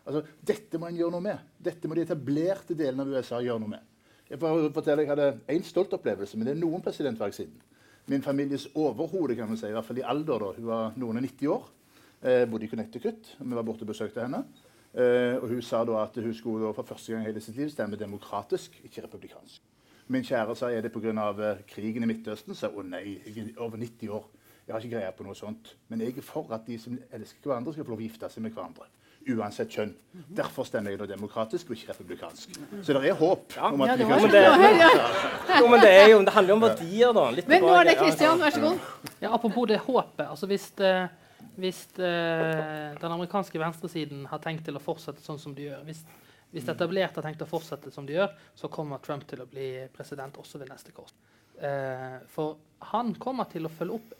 [0.05, 1.37] Altså Dette må en gjøre noe med.
[1.59, 3.83] Dette må de etablerte delene av USA gjøre noe med.
[4.29, 7.59] Jeg får fortelle, jeg hadde en stolt opplevelse, men det er noen presidentvalg siden.
[8.09, 10.39] Min families overhode, kan man si, i hvert fall i alder.
[10.39, 10.51] da.
[10.57, 11.69] Hun var noen og 90 år.
[12.21, 13.35] Eh, bodde i Connecticut.
[13.39, 14.43] Vi var borte og besøkte henne.
[14.93, 17.57] Eh, og hun sa da at hun skulle da for første gang i hele sitt
[17.57, 19.61] liv stemme demokratisk, ikke republikansk.
[20.07, 21.11] Min kjære sa er det pga.
[21.11, 22.55] Uh, krigen i Midtøsten.
[22.55, 24.27] Så å nei, jeg er over 90 år.
[24.65, 25.75] Jeg har ikke greie på noe sånt.
[25.91, 28.45] Men jeg er for at de som elsker hverandre, skal få lov å gifte seg
[28.45, 28.87] med hverandre.
[29.25, 29.91] Uansett kjønn.
[30.37, 32.57] Derfor stemmer jeg nå demokratisk og ikke republikansk.
[32.85, 33.55] Så det er håp.
[33.57, 34.41] om at Ja, vi det
[35.49, 37.23] kan Jo, men det, er jo, det handler jo om verdier, da.
[37.33, 38.83] Litt Men nå er det Kristian, vær så god.
[39.23, 40.27] Ja, apropos det håpet.
[40.27, 40.91] altså Hvis, det,
[41.57, 42.11] hvis det,
[43.01, 46.03] den amerikanske venstresiden har tenkt til å fortsette sånn som de gjør Hvis,
[46.53, 49.87] hvis etablerte har tenkt å fortsette som de gjør, så kommer Trump til å bli
[49.95, 51.13] president også ved neste kors.
[51.57, 52.59] Eh, for
[52.91, 54.13] han kommer til å følge opp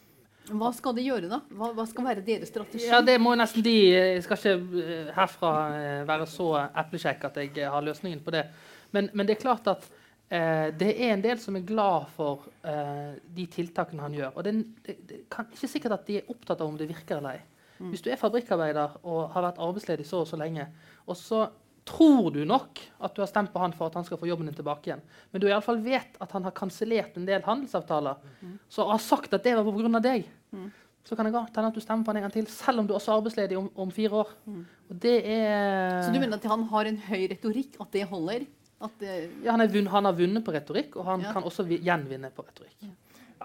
[0.46, 1.40] Hva skal de gjøre, da?
[1.58, 2.86] Hva, hva skal være deres strategi?
[2.86, 7.40] Ja, det må nesten de Jeg skal ikke eh, herfra eh, være så eplekjekk at
[7.42, 8.46] jeg eh, har løsningen på det.
[8.94, 9.88] Men, men det er klart at
[10.30, 14.38] eh, det er en del som er glad for eh, de tiltakene han gjør.
[14.38, 14.56] Og det,
[14.86, 17.44] det, det kan ikke sikkert at de er opptatt av om det virker eller ei.
[17.76, 20.70] Hvis du er fabrikkarbeider og har vært arbeidsledig så og så lenge,
[21.12, 21.42] og så
[21.86, 24.48] tror du nok at du har stemt på han for at han skal få jobben
[24.50, 27.44] din tilbake igjen, men du i alle fall vet at han har kansellert en del
[27.46, 28.18] handelsavtaler,
[28.70, 30.02] så har sagt at det var pga.
[30.02, 30.26] deg,
[31.06, 32.88] så kan det godt hende at du stemmer på han en gang til, selv om
[32.90, 34.32] du også er arbeidsledig om, om fire år.
[34.90, 38.48] Og det er Så du mener at han har en høy retorikk, at det holder?
[38.82, 39.14] At det,
[39.46, 41.32] ja, han, er vunn, han har vunnet på retorikk, og han Ja.
[41.34, 42.76] kan også gjenvinne på retorikk.
[42.82, 42.90] Ja,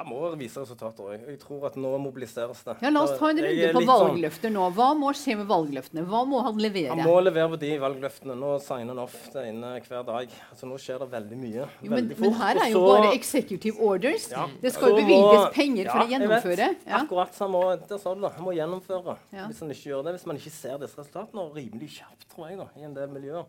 [0.07, 1.24] må vise resultater òg.
[1.29, 2.76] Jeg tror at nå mobiliseres det.
[2.81, 4.68] ja, la oss ta en runde på sånn- valgløfter nå.
[4.72, 6.05] Hva må skje med valgløftene?
[6.07, 6.94] Hva må han levere?
[6.94, 8.37] Han må levere på de valgløftene.
[8.38, 10.29] Nå signer han off det inne hver dag.
[10.53, 11.66] Altså, nå skjer det veldig mye.
[11.83, 14.31] Jo, men, veldig men her er jo så- bare executive orders.
[14.31, 14.46] Ja.
[14.62, 16.57] Det skal jo bevilges må- penger for Ja, å jeg gjennomføre.
[16.57, 16.87] vet.
[16.87, 16.98] Ja.
[17.05, 18.33] Akkurat så han må, der sa du det.
[18.33, 19.18] Han må gjennomføre.
[19.33, 19.46] Ja.
[19.48, 22.59] Hvis han ikke gjør det, hvis man ikke ser disse resultatene, rimelig kjapt, tror jeg,
[22.59, 23.44] da, i en del miljøer,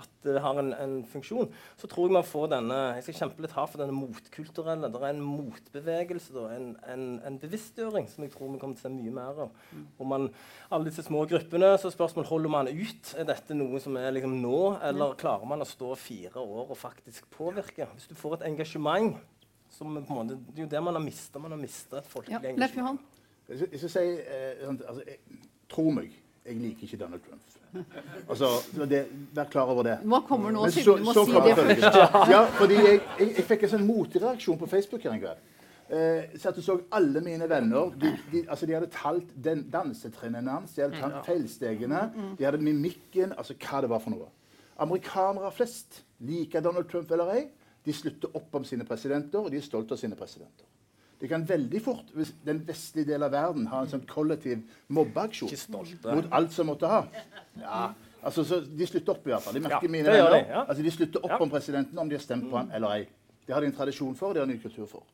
[0.00, 3.44] at det har en, en funksjon, så tror jeg man får denne Jeg skal kjempe
[3.44, 4.88] litt hardt for denne motkulturelle.
[4.92, 8.86] Det er en motbevegelse, da, en, en, en bevisstgjøring, som jeg tror vi kommer til
[8.86, 9.52] å se mye mer av.
[9.98, 10.28] Og man,
[10.72, 13.12] alle disse små gruppene, så er spørsmålet holder man ut.
[13.20, 16.80] Er dette noe som er liksom nå, eller klarer man å stå fire år og
[16.80, 17.90] faktisk påvirke?
[17.92, 19.20] Hvis du får et engasjement
[19.72, 21.40] som på en måte, Det er jo det man har mista.
[21.40, 22.98] Man har mista et Ja, folkelig Leif Johan?
[23.48, 25.38] Jeg skal, jeg sier si eh, sånn, altså,
[25.72, 26.12] Tro meg,
[26.44, 27.61] jeg liker ikke Donald Trump.
[28.30, 28.48] Altså,
[28.88, 29.96] det, Vær klar over det.
[30.04, 30.62] Hva kommer nå?
[30.66, 31.92] Men Siden du må si kommer det følgende.
[31.92, 32.30] først.
[32.34, 35.48] Ja, fordi jeg, jeg, jeg fikk en sånn motreaksjon på Facebook her en kveld.
[35.92, 39.64] Eh, så at du så alle mine venner De, de, altså de hadde talt den
[39.72, 42.04] dansetrinnene hans, de hadde talt feilstegene,
[42.38, 44.30] de hadde mimikken Altså hva det var for noe.
[44.80, 47.42] Amerikanere flest, liker Donald Trump eller ei,
[47.84, 50.64] de slutter opp om sine presidenter, og de er stolte av sine presidenter.
[51.22, 55.52] Det kan veldig fort, hvis den vestlige delen av verden har en sånn kollektiv mobbeaksjon
[56.08, 57.04] mot alt som måtte ha
[57.60, 57.82] ja,
[58.26, 59.54] altså, så De slutter opp, i hvert fall.
[59.54, 60.34] De merker Ja, mine venner.
[60.34, 60.64] de, ja.
[60.66, 61.38] Altså, de slutter opp Ja.
[61.46, 63.06] om presidenten om de har stemt på ham eller ei.
[63.46, 65.04] Det har de en tradisjon for, det har de en kultur for.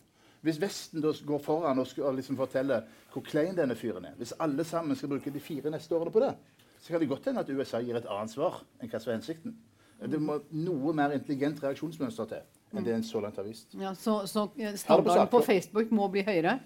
[0.42, 4.32] Hvis Vesten da går foran og, og liksom forteller hvor klein denne fyren er, hvis
[4.40, 6.34] alle sammen skal bruke de fire neste årene på det,
[6.80, 9.16] så kan det godt hende at USA gir et annet svar enn hva som er
[9.18, 9.56] hensikten.
[10.00, 12.40] Det må noe mer intelligent reaksjonsmønster til
[12.74, 13.70] enn det en så langt har vist.
[13.78, 15.44] Ja, så, så eh, Ha det på standarden på.
[15.46, 16.58] Facebook må bli høyere?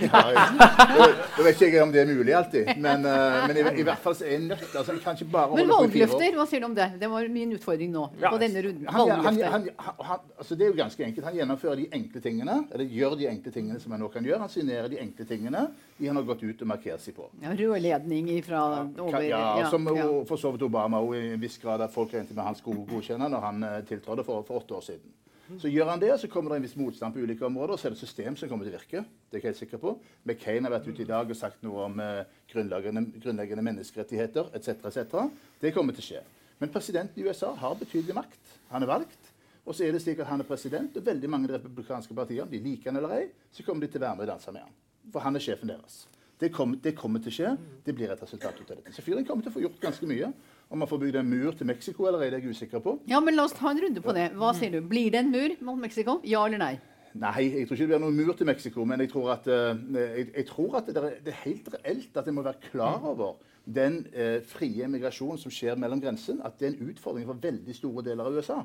[0.00, 4.00] Ja, jeg, vet ikke om det er mulig alltid, men, eh, men i, i hvert
[4.02, 5.82] fall så er jeg nødt altså, Jeg kan ikke bare Men holde år.
[5.84, 6.86] valgløfter, hva sier du om det?
[7.00, 8.06] Det var min utfordring nå.
[8.20, 8.32] Ja.
[8.32, 8.88] på denne runden.
[8.96, 9.68] Han, han,
[10.08, 11.26] han, altså det er jo ganske enkelt.
[11.28, 14.40] Han gjennomfører de enkle tingene, eller gjør de enkle tingene som han nå kan gjøre.
[14.46, 15.66] Han signerer de enkle tingene
[15.98, 17.28] de han har gått ut og markert seg på.
[17.44, 20.08] Ja, rørledning fra over ja, som ja.
[20.28, 22.86] for så vidt Obama og i en viss grad at folk regnet med han skulle
[22.88, 25.14] godkjenne når han eh, tiltrådte for, for åtte år siden.
[25.60, 27.86] Så gjør han det, så kommer det en viss motstand på ulike områder, og så
[27.86, 29.02] er det et system som kommer til å virke.
[29.30, 29.92] Det er jeg helt sikker på.
[30.24, 34.88] McCain har vært ute i dag og sagt noe om eh, grunnleggende, grunnleggende menneskerettigheter etc.
[34.90, 35.20] etc.
[35.62, 36.24] Det kommer til å skje.
[36.58, 38.56] Men presidenten i USA har betydelig makt.
[38.72, 39.30] Han er valgt.
[39.66, 42.14] Og så er det slik at han er president, og veldig mange av de republikanske
[42.14, 44.30] partiene, om de liker han eller ei, så kommer de til å være med og
[44.34, 44.76] danse med han.
[45.14, 46.04] For han er sjefen deres.
[46.38, 47.50] Det, kom, det kommer til å skje.
[47.86, 48.92] Det blir et resultat ut av dette.
[48.94, 50.30] Så fyren kommer til å få gjort ganske mye.
[50.68, 52.98] Om man får bygd en mur til Mexico eller det er jeg usikker på.
[53.06, 54.32] ja, men la oss ta en runde på det.
[54.34, 54.80] Hva sier du?
[54.82, 56.20] Blir det en mur mot Mexico?
[56.26, 56.74] Ja eller nei?
[57.16, 59.78] Nei, jeg tror ikke det blir noen mur til Mexico, men jeg tror at, eh,
[60.18, 63.06] jeg, jeg tror at det, er, det er helt reelt at en må være klar
[63.08, 67.40] over den eh, frie migrasjonen som skjer mellom grensen, at det er en utfordring for
[67.40, 68.58] veldig store deler av USA.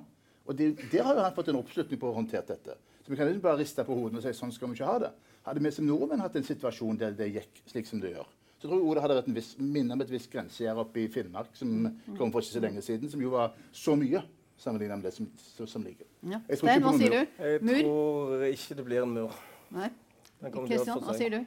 [0.45, 2.75] Og det, Der har jo han fått en oppslutning på å ha håndtert dette.
[3.05, 4.97] Så vi kan ikke bare riste på hodet og si sånn skal vi ikke ha
[5.05, 5.13] det.
[5.47, 8.27] Hadde vi som nordmenn hatt en situasjon der det gikk slik som det gjør,
[8.61, 11.01] så tror jeg også det hadde vært en viss, minne om et visst grensegjerde oppe
[11.01, 11.87] i Finnmark som
[12.19, 14.21] kom for ikke så lenge siden, som jo var så mye
[14.61, 16.05] sammenlignet med det som, som, som ligger.
[16.29, 16.37] Ja.
[16.53, 17.39] Stein, hva sier du?
[17.65, 17.73] mur.
[17.73, 19.39] Jeg tror ikke det blir en mur.
[19.73, 19.89] Nei.
[20.41, 21.41] Den kommer til å Kristian, hva sier du?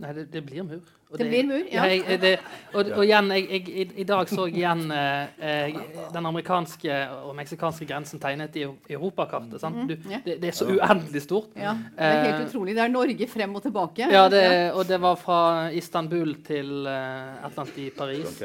[0.00, 0.80] Nei, det, det blir mur.
[1.10, 1.84] Og Det blir mur, ja.
[1.90, 2.30] jeg, det,
[2.72, 5.80] og, og igjen, jeg, jeg, i, I dag så jeg igjen eh, eh,
[6.14, 8.62] den amerikanske og meksikanske grensen tegnet i
[8.94, 9.60] Europakartet.
[9.60, 11.50] Mm, Mhm, det, det er så uendelig stort.
[11.58, 12.76] Ja, det er helt Eh, utrolig.
[12.78, 14.08] Det er Norge frem og tilbake.
[14.14, 15.40] Ja, det, og det var fra
[15.76, 18.42] Istanbul til eh, et eller annet i Paris.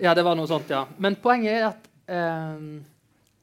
[0.00, 0.84] Ja, det var noe sånt, ja.
[0.98, 2.66] Men poenget er at eh,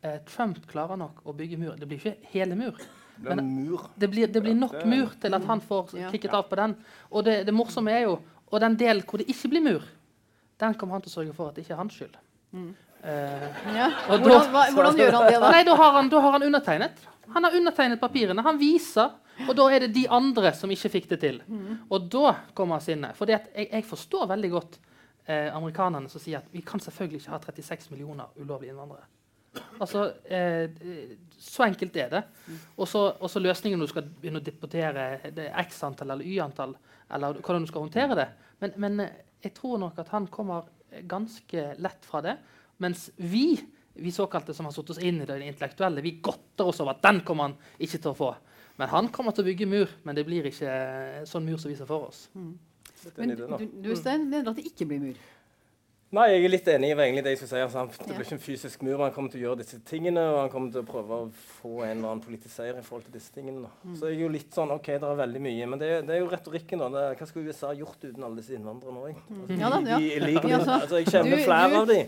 [0.06, 1.76] eh, Trump klarer nok å bygge mur.
[1.80, 2.78] Det blir ikke hele mur.
[3.18, 3.88] Det mur.
[4.00, 6.76] Det blir, det blir nok mur til at han får kikket av på den.
[7.12, 8.20] Og det, det morsomme er jo
[8.54, 9.82] Og den delen hvor det ikke blir mur,
[10.62, 12.16] den kommer han til å sørge for at det ikke er hans skyld.
[12.54, 13.88] Eh, Ja.
[14.08, 15.50] Hvordan, hva, hvordan gjør han det, da?
[15.52, 17.02] Nei, da har, han, da har han undertegnet.
[17.34, 18.44] Han har undertegnet papirene.
[18.46, 19.10] Han viser,
[19.48, 21.42] og da er det de andre som ikke fikk det til.
[21.90, 23.18] Og da kommer sinnet.
[23.18, 24.78] For jeg, jeg forstår veldig godt
[25.26, 29.08] eh, amerikanerne som sier at vi kan selvfølgelig ikke ha 36 millioner ulovlige innvandrere.
[29.82, 30.70] Altså, eh,
[31.38, 32.24] Så enkelt er det.
[32.78, 36.76] Og så løsningen når du skal begynne å deportere er X antall eller Y antall,
[37.12, 38.28] eller hvordan du skal håndtere det.
[38.64, 40.70] Men, men eh, jeg tror nok at han kommer
[41.10, 42.38] ganske lett fra det.
[42.82, 43.58] Mens vi
[43.94, 47.04] vi såkalte som har satt oss inn i det, intellektuelle, vi godter oss over at
[47.04, 48.30] den kommer han ikke til å få.
[48.82, 51.70] Men han kommer til å bygge mur, men det blir ikke eh, sånn mur som
[51.70, 52.26] vi ser for oss.
[52.34, 52.56] Mm.
[53.20, 53.46] Men du,
[53.84, 55.20] du Stein, mener at det ikke blir mur?
[56.14, 57.62] Nei, jeg er litt enig i egentlig det jeg skulle si.
[57.66, 58.98] Altså, han- det blir ikke en fysisk mur.
[59.02, 61.72] Han kommer til å gjøre disse tingene, og han kommer til å prøve å få
[61.88, 63.64] en eller annen politisk seier i forhold til disse tingene.
[63.64, 63.70] Da.
[63.90, 63.96] Mm.
[63.98, 66.14] Så jeg er jo litt sånn OK, det er veldig mye, men det, er- det
[66.14, 66.90] er jo retorikken, da.
[66.94, 69.16] Det, hva skulle USA gjort uten alle disse innvandrerne òg?
[69.34, 69.98] Altså, Ja da, ja.
[69.98, 72.08] de Ja, altså, jeg kjenner Du- flere du- av dem.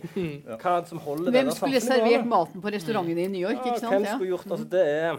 [0.61, 3.41] Hva er det som holder Hvem det der skulle servert maten på restaurantene i New
[3.41, 3.65] York?
[3.65, 3.91] Ja, ikke sant?
[3.91, 4.85] hvem skulle gjort altså, det?
[4.85, 5.17] er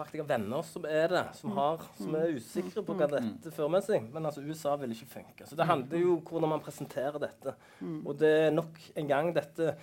[0.00, 1.56] sagt, Jeg har venner som er det, som, Mm.
[1.56, 4.08] har, som er usikre på hva dette fører med seg.
[4.12, 5.46] Men altså, USA vil ikke funke.
[5.46, 7.54] Så det handler jo om hvordan man presenterer dette.
[7.80, 8.00] Mm.
[8.06, 9.76] Og det er nok en gang dette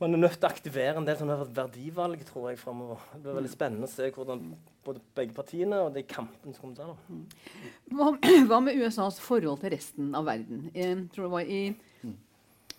[0.00, 2.98] Man er nødt til å aktivere en del sånne verdivalg, tror jeg, framover.
[3.14, 4.40] Det blir veldig spennende å se hvordan
[4.84, 6.90] både begge partiene og de kampene som kommer til.
[6.90, 7.94] da.
[7.94, 8.08] Hva,
[8.50, 10.66] hva med USAs forhold til resten av verden?
[10.74, 11.60] Jeg tror det var i,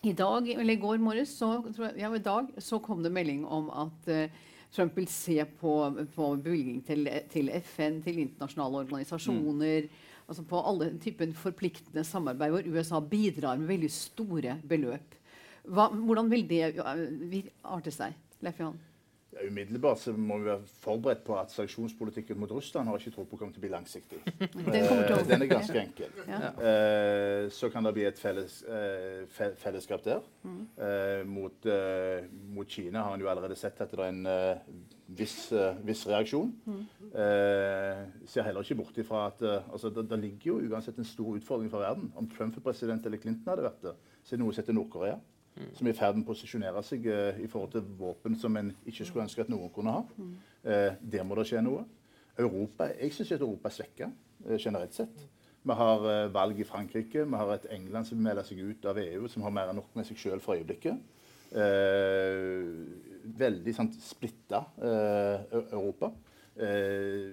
[0.03, 3.45] i dag, eller i går morges, så, jeg, ja, i dag, så kom det melding
[3.47, 4.29] om at eh,
[4.73, 5.73] Trump vil se på,
[6.15, 9.87] på bevilgning til, til FN, til internasjonale organisasjoner.
[10.27, 15.15] altså På alle typer forpliktende samarbeid hvor USA bidrar med veldig store beløp.
[15.65, 16.65] Hva, hvordan vil det
[17.63, 18.13] arte seg?
[18.45, 18.77] Leif Johan?
[19.35, 23.25] Ja, umiddelbart så må vi være forberedt på at sanksjonspolitikken mot Russland har ikke tro
[23.27, 24.19] på kommer til å bli langsiktig.
[24.55, 26.13] Den Eh, Den er ganske enkel.
[26.31, 26.51] Ja.
[26.69, 30.23] Eh, så kan det bli et felles, uh, fe fellesskap der.
[30.45, 31.67] Eh, mot,
[32.55, 34.71] mot Kina har en jo allerede sett at det er en
[35.07, 35.51] viss,
[35.85, 36.51] viss reaksjon.
[36.65, 36.81] Mm.
[37.11, 41.35] Eh, ser heller ikke bort ifra at altså, det, det ligger jo uansett en stor
[41.37, 42.11] utfordring for verden.
[42.15, 44.79] Om Trump er president eller Clinton hadde vært det, så er det noe som heter
[44.79, 45.19] Nord-Korea.
[45.75, 48.73] Som er i ferd med å posisjonere seg eh, i forhold til våpen som en
[48.85, 50.03] ikke skulle ønske at noen kunne ha.
[50.67, 51.85] Eh, der må det skje noe.
[52.35, 54.09] Europa, Jeg syns Europa er svekka
[54.45, 55.25] eh, generelt sett.
[55.65, 58.99] Vi har eh, valg i Frankrike, vi har et England som melder seg ut av
[58.99, 60.99] EU, som har mer enn nok med seg sjøl for øyeblikket.
[61.55, 62.67] Eh,
[63.39, 66.11] veldig sånn, splitta eh, Europa.
[66.55, 67.31] Eh,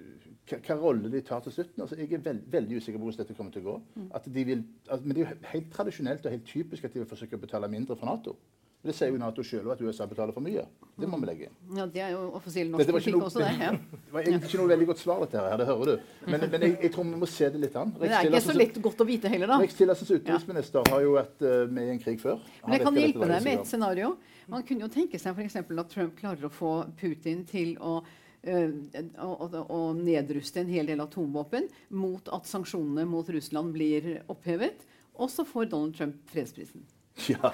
[0.59, 1.85] hva, rolle de tar til slutten.
[1.85, 4.07] Altså, jeg er veld, veldig usikker på hvordan dette kommer til å gå.
[4.19, 7.03] At de vil, at, men det er jo helt tradisjonelt og helt typisk at de
[7.03, 8.37] vil forsøke å betale mindre for Nato.
[8.83, 10.65] Det sier jo Nato sjøl at USA betaler for mye.
[10.99, 11.53] Det må vi legge inn.
[11.77, 13.53] Ja, Det er jo offisiell norsk politikk også, det.
[13.61, 13.69] Ja.
[14.03, 15.55] Det var egentlig ikke noe veldig godt svar, dette her.
[15.61, 16.09] Det hører du.
[16.27, 17.93] Men, men jeg, jeg tror vi må se det litt an.
[17.95, 19.61] Men det er ikke så lett godt å vite heller, da.
[19.63, 22.43] Rex Tillersens utenriksminister har jo vært eh, med i en krig før.
[22.43, 24.11] Han Men jeg kan hjelpe deg med et scenario.
[24.51, 25.57] Man kunne jo tenke seg f.eks.
[25.63, 28.01] at Trump klarer å få Putin til å,
[28.43, 34.83] å, å, å nedruste en hel del atomvåpen mot at sanksjonene mot Russland blir opphevet.
[35.13, 36.83] Og så får Donald Trump fredsprisen.
[37.29, 37.53] Ja.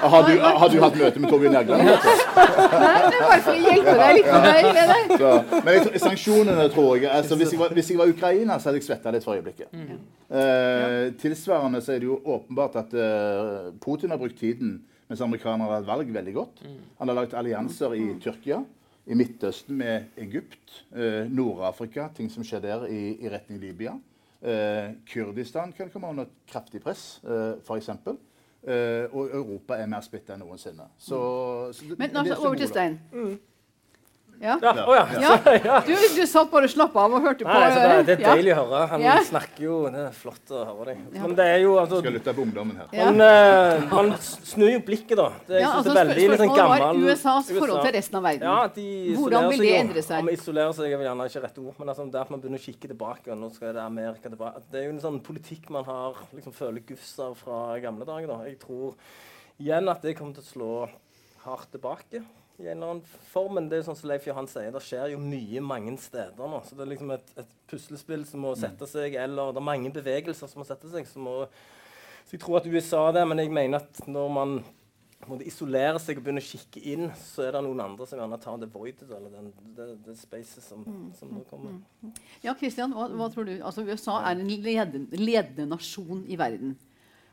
[0.00, 1.82] har, du, har du hatt møte med Torbjørn Jagland?
[1.84, 4.42] Nei, det er bare for å hjelpe deg litt med
[4.90, 5.12] deg.
[5.12, 8.70] Så, men jeg, sanksjonene, tror jeg altså, hvis, jeg var, hvis jeg var Ukraina, så
[8.70, 9.68] hadde jeg svetta litt for øyeblikket.
[9.70, 15.66] Eh, tilsvarende så er det jo åpenbart at eh, Putin har brukt tiden mens amerikanerne
[15.66, 16.60] har hatt valg, veldig godt.
[17.00, 18.60] Han har laget allianser i Tyrkia,
[19.10, 23.96] i Midtøsten med Egypt, eh, Nord-Afrika, ting som skjer der i, i retning Libya.
[24.40, 27.90] Eh, Kurdistan kan komme under kraftig press, eh, f.eks.
[27.90, 30.86] Eh, og Europa er mer splitta enn noensinne.
[31.00, 31.18] Så,
[31.72, 32.98] så det- Men altså, over til Stein.
[33.10, 33.38] Stein.
[34.40, 34.54] Ja.
[34.62, 35.34] Ja, Oh, ja.
[35.68, 35.80] ja.
[35.84, 37.52] Du, du satt bare og slapp av og hørte på.
[37.52, 38.78] Nei, altså, det, er- det er deilig å høre.
[38.94, 39.16] Han Ja.
[39.26, 41.02] snakker jo Det er flott å høre deg.
[41.20, 42.88] Men det er jo altså Skal lytte på ungdommen her.
[43.04, 45.26] Han, uh, han snur jo blikket, da.
[45.44, 47.94] Det, jeg Ja, synes altså, det er veldig liksom, gammel var gammel USAs forhold til
[47.98, 48.48] resten av verden.
[48.48, 48.86] Ja, de
[49.20, 50.24] Hvordan vil det endre seg?
[50.24, 52.62] Om isolerer seg er vel gjerne ikke rett ord, men altså, det at man begynner
[52.64, 53.28] å kikke tilbake.
[53.30, 54.64] og Nå skal det Amerika tilbake.
[54.72, 58.26] Det er jo en sånn politikk man har liksom føler gufs av fra gamle dager.
[58.32, 58.40] da.
[58.48, 58.94] Jeg tror
[59.60, 60.88] igjen at det kommer til å slå
[61.44, 62.24] hardt tilbake.
[62.60, 64.82] I en eller annen form, men det er jo sånn som Leif Johan sier, det
[64.84, 66.62] skjer jo mye mange steder nå.
[66.66, 69.92] Så det er liksom et, et puslespill som må sette seg, eller det er mange
[69.94, 71.08] bevegelser som må sette seg.
[71.08, 71.38] som må
[72.30, 74.52] så jeg tror at USA er det, men jeg mener at når man
[75.26, 78.38] måtte isolere seg og begynne å kikke inn, så er det noen andre som gjerne
[78.38, 80.84] tar det voidet, eller den, det, det spacet som,
[81.18, 81.80] som nå kommer.
[82.44, 83.56] Ja, Christian, hva, hva tror du?
[83.58, 86.76] Altså, USA er en ledende, ledende nasjon i verden.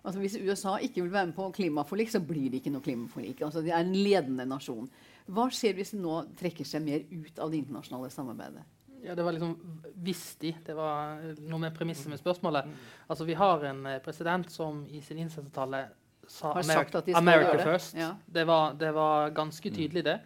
[0.01, 3.45] Altså Hvis USA ikke vil være med på klimaforlik, så blir det ikke noe klimaforlik.
[3.45, 4.89] Altså De er en ledende nasjon.
[5.27, 8.63] Hva skjer hvis de nå trekker seg mer ut av det internasjonale samarbeidet?
[9.03, 9.53] Ja, det var liksom
[9.93, 10.55] de.
[10.65, 12.67] Det var noe med premisset med spørsmålet.
[13.07, 15.85] Altså, Vi har en eh, president som i sin innsettelsestale
[16.27, 17.67] sa Har sagt at de skal America gjøre det.
[17.69, 17.95] first.
[17.95, 18.09] Ja.
[18.25, 20.17] Det, var, det var ganske tydelig, det.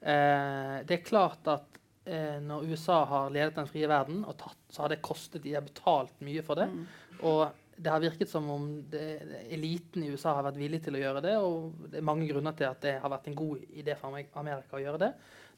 [0.00, 4.58] Eh, det er klart at eh, når USA har ledet den frie verden, og tatt,
[4.70, 6.66] så har det kostet De har betalt mye for det.
[6.72, 6.86] Mm.
[7.22, 7.44] Og
[7.76, 11.22] det har virket som om det, eliten i USA har vært villig til å gjøre
[11.24, 11.34] det.
[11.42, 14.78] Og det er mange grunner til at det har vært en god idé for Amerika
[14.78, 15.10] å gjøre det.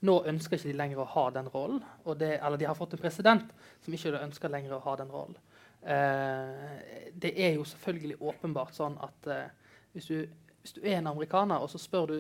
[0.07, 1.83] Nå ønsker ikke de lenger å ha den rollen.
[2.21, 3.53] Det, eller de har fått en president
[3.85, 5.39] som ikke ønsker lenger å ha den rollen.
[5.87, 11.13] Eh, det er jo selvfølgelig åpenbart sånn at eh, hvis, du, hvis du er en
[11.13, 12.19] amerikaner, og så spør du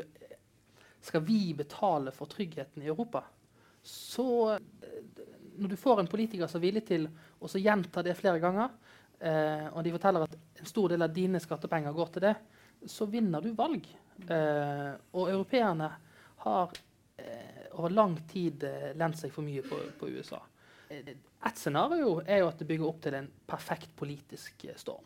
[1.07, 3.25] skal vi betale for tryggheten i Europa,
[3.87, 5.03] så eh,
[5.57, 7.07] Når du får en politiker som er villig til
[7.41, 8.75] å gjenta det flere ganger,
[9.21, 12.35] eh, og de forteller at en stor del av dine skattepenger går til det,
[12.87, 13.87] så vinner du valg.
[14.29, 15.91] Eh, og europeerne
[16.45, 16.77] har
[17.19, 20.41] eh, over lang tid eh, lent seg for mye på, på USA.
[20.91, 21.15] Eh,
[21.47, 25.05] Et scenario er jo at det bygger opp til en perfekt politisk eh, storm.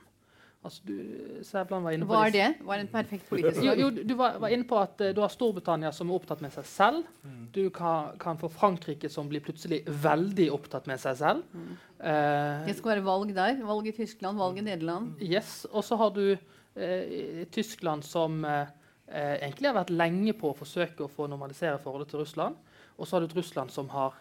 [0.60, 0.96] Altså, du,
[1.42, 2.32] Sæbland var inne på var det?
[2.34, 2.80] disse- det?
[2.80, 5.92] En perfekt politisk jo, jo, du var, var inne på at uh, du har Storbritannia
[5.96, 7.06] som er opptatt med seg selv.
[7.54, 11.46] Du kan, kan få Frankrike som blir plutselig veldig opptatt med seg selv.
[11.56, 13.56] Eh, Det skal være valg der.
[13.64, 15.14] Valg i Tyskland, valg i Nederland.
[15.22, 18.44] yes, Og så har du uh, Tyskland som
[19.10, 22.54] egentlig har vært lenge på å forsøke å få normalisere forholdet til Russland.
[23.00, 24.14] Og så har du et Russland som har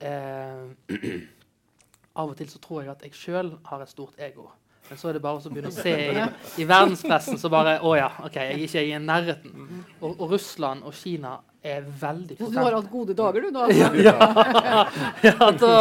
[0.00, 0.64] eh,
[2.18, 4.48] Av og til så tror jeg at jeg sjøl har et stort ego.
[4.88, 6.24] Men så er det bare å begynne å se i,
[6.62, 9.68] i verdenspressen, så bare Å ja, OK, jeg er ikke i nærheten.
[10.00, 13.66] Og, og Russland og Kina er veldig Så du har hatt gode dager, du, da?
[15.26, 15.72] ja, da,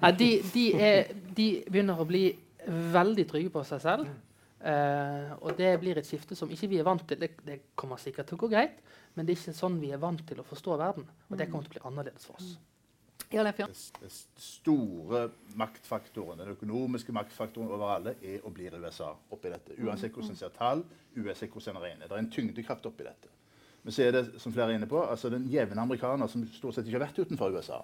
[0.00, 2.24] nei, de, de, er, de begynner å bli
[2.68, 4.08] veldig trygge på seg selv.
[4.58, 7.20] Eh, og det blir et skifte som ikke vi er vant til.
[7.20, 8.80] Det, det kommer sikkert til å gå greit,
[9.14, 11.06] men det er ikke sånn vi er vant til å forstå verden.
[11.28, 12.56] Og det kommer til å bli annerledes for oss.
[13.98, 13.98] Ja.
[14.00, 15.24] Den store
[15.60, 19.76] maktfaktoren, den økonomiske maktfaktoren over alle, er og blir USA oppi dette.
[19.84, 20.84] Uansett hvordan en ser tall,
[21.16, 22.06] uansett hvordan en regner.
[22.06, 23.32] Det er en tyngdekraft oppi dette.
[23.82, 26.76] Men så er det, som flere er inne på, altså den jevne amerikaner som stort
[26.76, 27.82] sett ikke har vært utenfor USA,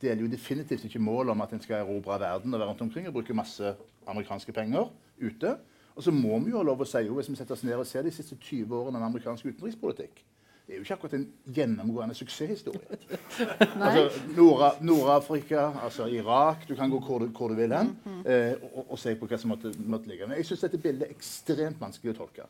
[0.00, 3.08] deler jo definitivt ikke målet om at en skal erobre verden og være rundt omkring
[3.08, 3.74] og bruke masse
[4.06, 5.54] amerikanske penger ute.
[5.96, 7.76] Og så må vi jo ha lov å si, jo, hvis vi setter oss ned
[7.76, 10.22] og ser de siste 20 årene med amerikansk utenrikspolitikk,
[10.68, 11.22] det er jo ikke akkurat en
[11.56, 12.98] gjennomgående suksesshistorie.
[13.80, 14.02] Altså,
[14.36, 17.94] Nord- Nord-Afrika, altså Irak Du kan gå hvor du, hvor du vil hen
[18.26, 20.26] eh, og, og se på hva som måtte, måtte ligge.
[20.28, 22.44] Men jeg syns dette bildet er ekstremt vanskelig å tolke.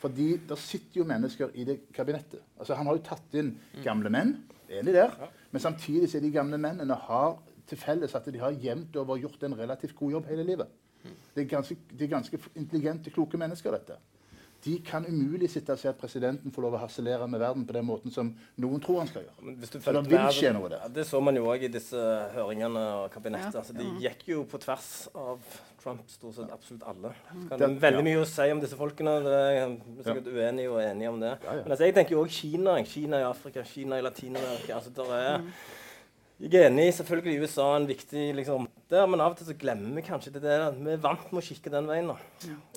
[0.00, 2.40] Fordi der sitter jo mennesker i det kabinettet.
[2.58, 3.52] Altså, han har jo tatt inn
[3.84, 4.36] gamle menn.
[4.70, 5.12] Enig der.
[5.50, 7.36] Men samtidig så er de gamle mennene har
[7.68, 10.70] til felles at de har jevnt over gjort en relativt god jobb hele livet.
[11.34, 13.98] Det er ganske, de er ganske intelligente, kloke mennesker, dette.
[14.64, 17.72] De kan umulig sitte og se at presidenten får lov å harselere med verden på
[17.76, 19.44] den måten som noen tror han skal gjøre.
[19.46, 20.88] Men hvis du For det vil skje noe der.
[20.90, 21.94] Det så man jo òg i disse
[22.34, 23.54] høringene og kabinettet.
[23.54, 23.60] Ja.
[23.62, 25.38] Altså, de gikk jo på tvers av
[25.78, 27.12] Trump, stort sett absolutt alle.
[27.30, 29.22] Kan Det- det, veldig mye å si om disse folkene.
[29.22, 31.38] Det er vi er sikkert uenige og enige om det.
[31.44, 32.82] Men altså, jeg tenker jo òg Kina.
[32.84, 34.74] Kina i Afrika, Kina i Latin-Amerika.
[34.74, 35.44] Altså, der er
[36.40, 39.46] jeg er enig i selvfølgelig USA er en viktig liksom, der, men av og til
[39.46, 40.70] så glemmer vi kanskje det der.
[40.70, 42.06] Vi er vant med å kikke den veien.
[42.06, 42.16] da.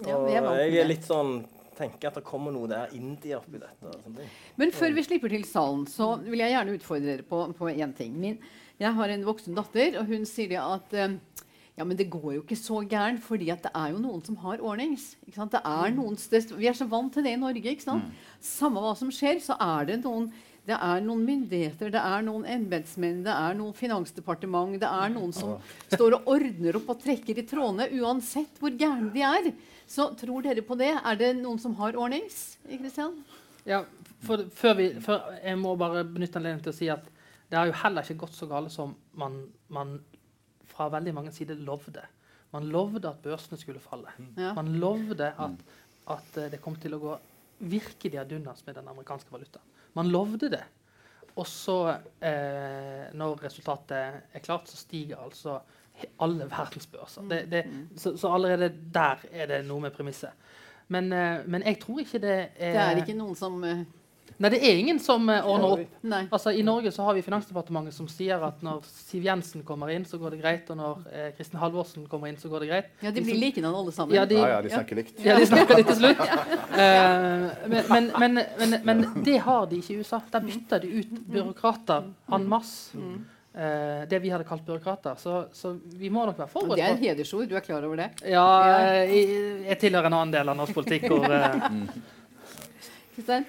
[0.08, 0.80] Ja, Og er jeg det.
[0.82, 1.46] er litt sånn
[1.82, 4.26] tenker at det kommer noe der India oppi dette.
[4.62, 7.96] Men før vi slipper til salen, så vil jeg gjerne utfordre dere på, på én
[7.98, 8.14] ting.
[8.22, 8.38] Min,
[8.82, 11.18] jeg har en voksen datter, og hun sier det at eh,
[11.80, 14.38] ja, men det går jo ikke så gærent, fordi at det er jo noen som
[14.44, 15.16] har ordnings.
[15.26, 15.56] Ikke sant?
[15.56, 17.64] Det er noen sted, vi er så vant til det i Norge.
[17.64, 18.12] ikke sant?
[18.44, 22.44] Samme hva som skjer, så er det noen det er noen myndigheter, det er noen
[22.46, 25.56] embetsmenn, det er noen finansdepartement, det er noen som
[25.90, 29.50] står og ordner opp og trekker i trådene, uansett hvor gærne de er.
[29.92, 30.94] Så tror dere på det?
[30.96, 32.56] Er det noen som har ordnings?
[32.70, 33.18] Kristian?
[33.68, 33.84] Ja,
[34.24, 37.10] for, før vi, før, jeg må bare benytte anledningen til å si at
[37.52, 39.98] det har jo heller ikke gått så galt som man, man
[40.72, 42.06] fra veldig mange sider lovde.
[42.56, 44.14] Man lovde at børsene skulle falle.
[44.40, 44.54] Ja.
[44.56, 45.66] Man lovde at,
[46.16, 47.18] at eh, det kom til å gå
[47.72, 49.68] virkelig ad undas med den amerikanske valutaen.
[50.00, 50.64] Man lovde det.
[51.36, 51.78] Og så,
[52.24, 55.60] eh, når resultatet er klart, så stiger altså
[56.20, 57.28] alle verdens børser.
[57.30, 57.64] Det, det,
[57.98, 60.32] så, så allerede der er det noe med premisset.
[60.92, 63.84] Men, eh, men jeg tror ikke det er Det er ikke noen som eh,
[64.42, 65.82] Nei, det er ingen som eh, ordner opp.
[66.34, 70.06] Altså, I Norge så har vi Finansdepartementet som sier at når Siv Jensen kommer inn,
[70.08, 70.70] så går det greit.
[70.74, 72.88] Og når eh, Kristin Halvorsen kommer inn, så går det greit.
[73.06, 74.16] Ja, de blir likedan alle sammen.
[74.18, 75.20] Ja, de- Ja, ja, de snakker likt.
[75.22, 76.24] Ja, de snakker litt til slutt.
[76.74, 80.22] Uh, men, men, men, men, men det har de ikke i USA.
[80.34, 82.98] Der bytter de ut byråkrater en masse.
[83.52, 85.18] Eh, det vi hadde kalt byråkrater.
[85.20, 87.50] Så, så vi må nok være forberedt på det er en hedersord.
[87.52, 88.10] Du er klar over det?
[88.24, 88.78] ja, Ja.
[89.04, 91.66] jeg, jeg tilhører en annen del av norsk politikk hvor eh,
[93.16, 93.44] Kristian?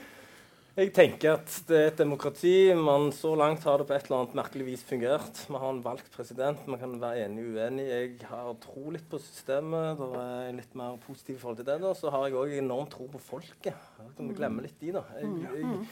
[0.72, 2.52] Jeg tenker at det er et demokrati.
[2.74, 5.42] Man så langt har det på et eller annet merkelig vis fungert.
[5.44, 6.62] Vi har en valgt president.
[6.66, 7.84] Man kan være enig og uenig.
[7.90, 10.00] Jeg har tro litt på systemet.
[10.00, 11.76] Det er litt mer positiv forhold til det.
[11.84, 11.92] da.
[11.98, 13.76] Så har jeg òg enorm tro på folket.
[14.00, 15.04] Vi kan glemme litt de, da.
[15.20, 15.84] Jeg, jeg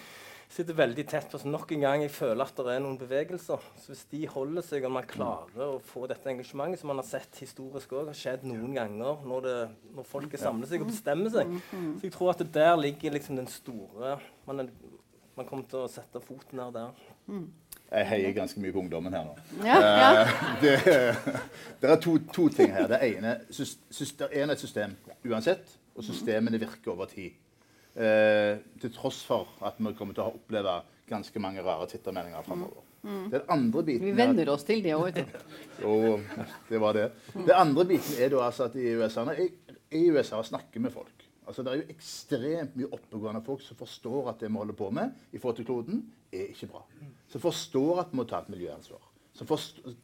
[0.50, 3.62] sitter veldig tett på så nok en gang jeg føler at det er noen bevegelser.
[3.78, 7.06] Så hvis de holder seg, og man klarer å få dette engasjementet, som man har
[7.06, 9.56] sett historisk òg, har skjedd noen ganger når, det,
[9.96, 11.54] når folket samler seg og bestemmer seg.
[11.70, 14.16] Så jeg tror at det der ligger liksom den store
[14.48, 14.72] Man, er,
[15.38, 17.04] man kommer til å sette foten ned der.
[17.90, 19.36] Jeg heier ganske mye på ungdommen her nå.
[19.66, 20.10] Ja, ja.
[20.22, 20.74] Eh, Det,
[21.80, 22.90] det er to, to ting her.
[22.98, 24.94] Ene det ene er et system
[25.26, 27.34] uansett, og systemene virker over tid.
[27.94, 30.76] Eh, til tross for at vi kommer til å oppleve
[31.10, 32.84] ganske mange rare Twitter-meldinger framover.
[33.02, 35.16] Den andre biten Vi er venner oss til det òg.
[35.82, 36.20] Jo,
[36.68, 37.08] det var det.
[37.34, 41.20] Den andre biten er da altså at i USA, i USA snakker med folk
[41.50, 44.90] altså Det er jo ekstremt mye oppegående folk som forstår at det vi holder på
[44.94, 46.84] med i forhold til kloden, er ikke bra.
[47.32, 49.02] Som forstår at vi må ta et miljøansvar.
[49.34, 49.50] Som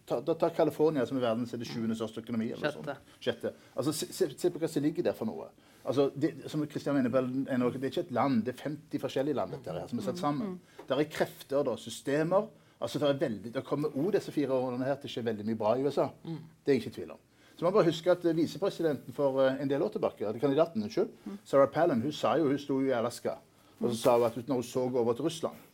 [0.09, 2.51] ta, da tar California, som er verdens er det sjuende største økonomi.
[2.55, 2.97] eller Sjette.
[3.20, 3.53] Sjette.
[3.76, 5.49] Altså, se, se på hva som ligger der for noe.
[5.87, 9.03] Altså, det, som Kristian var inne er det er ikke et land, det er 50
[9.05, 10.57] forskjellige land dette her, som er satt sammen.
[10.82, 12.49] Det er krefter, da, systemer.
[12.80, 15.47] altså Det, er veldig, det kommer òg disse fire årene her til å skje veldig
[15.47, 16.09] mye bra i USA.
[16.24, 17.22] Det er jeg ikke i tvil om.
[17.57, 21.14] Så man bare huske at eh, Visepresidenten for eh, en del år tilbake, kandidaten unnskyld,
[21.45, 23.39] Sarah Palin, hun sa jo hun sto jo i Alaska
[23.80, 25.64] og så sa hun at når hun så over til Russland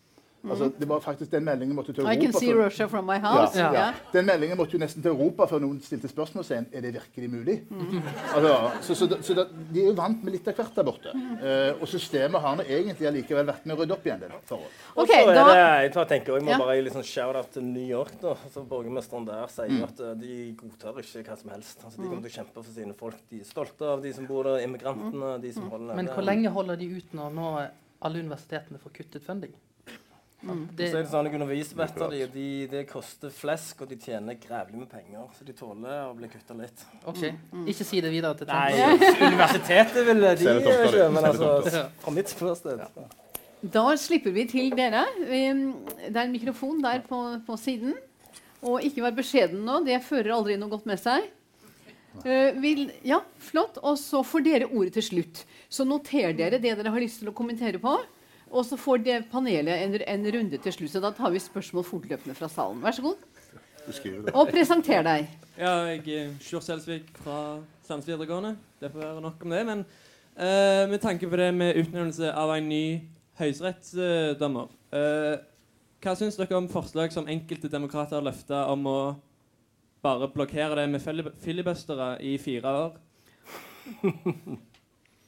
[0.51, 3.05] altså Det var faktisk den meldingen måtte til I can Europa see for- Russia from
[3.07, 3.59] my house.
[3.59, 3.87] ja, Ja.
[3.87, 3.93] ja.
[4.13, 7.63] Den meldingen måtte jo nesten til Europa før noen stilte spørsmålstegn er det virkelig mulig.
[8.35, 11.13] Altså, så så, så da, De er jo vant med litt av hvert der borte.
[11.15, 14.31] Uh, og systemet har nå egentlig allikevel vært med å rydde opp i en del
[14.45, 14.71] forhold.
[14.97, 16.59] Og så er da- det, jeg, tenker, jeg må Ja.
[16.59, 18.21] bare gi litt sånn shout-out til New York.
[18.21, 18.35] da.
[18.53, 19.83] Så borgermesteren der sier mm.
[19.85, 21.85] at eh, de godtar ikke hva som helst.
[21.85, 23.17] Altså, de kommer til å kjempe for sine folk.
[23.31, 26.51] De er stolte av de som bor der, immigrantene, de som holder Men hvor lenge
[26.51, 27.69] holder de ut når nå
[28.03, 29.53] alle universitetene får kuttet funding?
[30.43, 31.29] Så Det, er det sånn
[31.85, 35.29] at de, de, det koster flesk, og de tjener grævlig med penger.
[35.39, 36.83] Så de tåler å bli kutta litt.
[37.07, 37.21] ok,
[37.71, 39.05] Ikke si det videre til Nei, Trump.
[39.29, 42.83] universitetet vil de kjøre, ikke, men det altså fra mitt ståsted
[43.77, 45.05] Da slipper vi til dere.
[45.23, 47.95] Det er en mikrofon der på, på siden.
[48.67, 51.29] Og ikke vær beskjeden nå, det fører aldri noe godt med seg.
[52.27, 53.79] Uh, vil, ja, flott.
[53.83, 55.45] Og så får dere ordet til slutt.
[55.71, 57.95] Så noter dere det dere har lyst til å kommentere på.
[58.53, 60.93] Og så får det panelet en, en runde til slutt.
[60.93, 62.83] Så da tar vi spørsmål fortløpende fra salen.
[62.85, 63.17] Vær så god.
[63.87, 64.35] Du skriver det.
[64.39, 65.31] Og presenter deg.
[65.57, 67.39] Ja, jeg er Sjur Selsvik fra
[67.87, 68.55] Sandnes videregående.
[68.81, 69.63] Det får være nok om det.
[69.67, 69.85] Men
[70.37, 72.85] uh, med tanke på det med utnevnelse av en ny
[73.41, 75.35] høyesterettsdommer uh,
[76.03, 78.99] Hva syns dere om forslag som enkelte demokrater har løfta om å
[80.03, 83.01] bare blokkere det med fili- filibustere i fire år?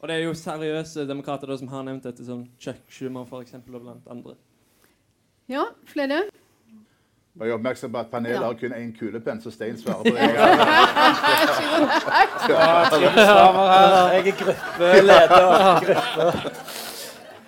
[0.05, 3.41] Og det er jo seriøse demokrater da, som har nevnt dette, som Chuck Schumer for
[3.41, 4.35] eksempel, og blant andre.
[5.49, 6.19] Ja, flere?
[7.35, 8.43] Bare gjør oppmerksom på at panelet Ja.
[8.51, 10.29] har kun én kulepenn, så Stein svarer på det.
[14.13, 15.41] Jeg er gruppeleder.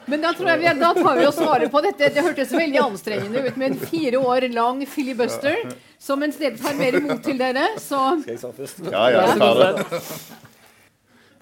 [0.07, 2.09] Men da, tror jeg vi, da tar vi og svarer på dette.
[2.17, 5.57] Det hørtes veldig anstrengende ut med en fire år lang filibuster.
[5.99, 8.81] Så mens dere tar mer imot til dere, så Skal jeg svare først?
[8.89, 10.46] Ja, ja, jeg tar det.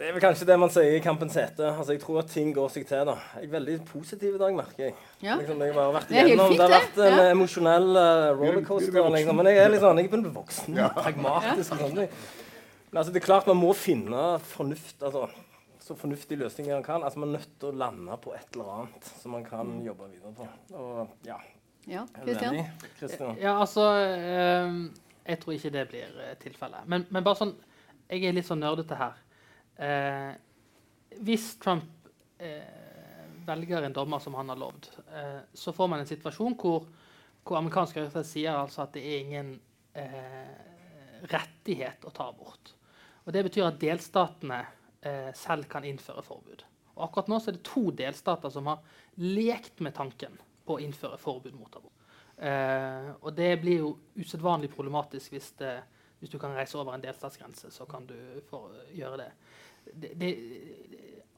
[0.05, 1.65] Det er vel kanskje det man sier i kampens hete.
[1.65, 3.07] Altså, jeg tror at ting går seg til.
[3.09, 3.15] da.
[3.41, 4.97] Jeg er veldig positiv i dag, merker jeg.
[5.25, 5.39] Ja.
[5.41, 6.51] Liksom, jeg har vært Det er helt igjennom.
[6.51, 7.31] fint, det har vært en Ja.
[7.31, 9.09] emosjonell uh, rollercoaster.
[9.15, 9.37] Liksom.
[9.41, 10.91] Men jeg er litt sånn, jeg er voksen, ja.
[10.99, 11.73] Pragmatisk.
[11.73, 11.97] og sånn.
[11.97, 15.25] Men altså, det er klart man må finne fornuft, altså,
[15.81, 17.03] så fornuftige løsninger man kan.
[17.03, 20.11] Altså, Man er nødt til å lande på et eller annet som man kan jobbe
[20.13, 20.49] videre på.
[20.85, 21.41] Og ja,
[21.89, 22.05] Ja,
[23.01, 23.39] Kristian?
[23.41, 24.93] Ja, altså ehm,
[25.27, 26.85] Jeg tror ikke det blir uh, tilfellet.
[26.85, 27.57] Men, men bare sånn
[28.11, 29.24] Jeg er litt sånn nerdete her.
[29.77, 30.33] Eh,
[31.25, 32.09] hvis Trump
[32.39, 32.85] eh,
[33.47, 36.87] velger en dommer som han har lovd, eh, så får man en situasjon hvor,
[37.43, 39.53] hvor amerikanske høyesterett sier altså at det er ingen
[39.99, 40.55] eh,
[41.31, 42.75] rettighet å ta abort.
[43.25, 44.61] Og Det betyr at delstatene
[45.01, 46.65] eh, selv kan innføre forbud.
[46.95, 48.85] Og Akkurat nå så er det to delstater som har
[49.23, 51.93] lekt med tanken på å innføre forbud mot abort.
[52.37, 55.75] Eh, og det blir jo usedvanlig problematisk hvis, det,
[56.19, 57.71] hvis du kan reise over en delstatsgrense.
[57.71, 58.17] så kan du
[58.51, 59.31] få gjøre det.
[59.95, 60.31] Det, det.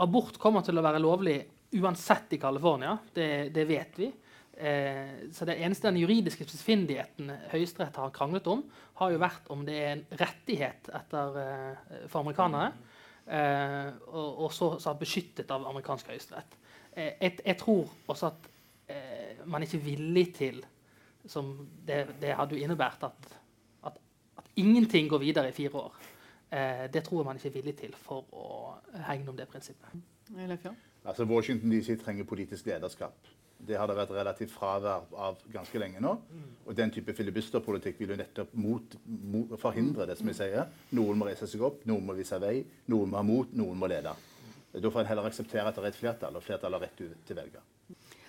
[0.02, 1.36] Abort kommer til å være lovlig
[1.80, 2.96] uansett i California.
[3.14, 4.10] Det, det vet vi.
[4.56, 8.62] Eh, så det eneste den juridiske spissfindigheten Høyesterett har kranglet om,
[9.00, 12.70] har jo vært om det er en rettighet etter, eh, for amerikanere,
[13.26, 16.56] eh, og, og så, så beskyttet av amerikansk høyesterett.
[16.94, 18.48] Eh, jeg, jeg tror også at
[18.92, 20.64] eh, man ikke er villig til
[21.28, 21.52] som
[21.84, 23.32] det, det hadde jo innebært at,
[23.90, 24.00] at,
[24.40, 26.00] at ingenting går videre i fire år.
[26.50, 28.76] Eh, det tror jeg man ikke er villig til for å
[29.08, 29.96] hegne om det prinsippet.
[31.06, 33.32] Altså Washington DC trenger politisk lederskap.
[33.66, 36.12] Det har det vært relativt fravær av ganske lenge nå.
[36.66, 40.66] Og den type filibusterpolitikk vil jo nettopp mot, mot, forhindre det som jeg sier.
[40.98, 42.58] Noen må reise seg opp, noen må vise vei,
[42.92, 44.12] noen må ha mot, noen må lede.
[44.76, 47.14] Da får en heller akseptere at det er et flertall, og flertallet har rett til
[47.24, 47.64] til å velge.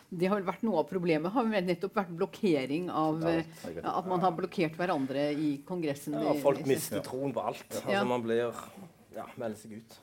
[0.10, 3.82] Det har vel vært Noe av problemet har vel nettopp vært blokkering av Ja, eh.
[3.84, 6.16] At man har blokkert hverandre i Kongressen.
[6.16, 7.66] Ja, folk mister troen på alt.
[7.68, 8.04] Altså, Ja.
[8.08, 8.54] Man blir
[9.18, 10.00] Ja, melder seg ut.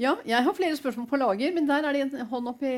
[0.00, 2.74] Ja, jeg har flere spørsmål på lager, men der er det en hånd opp i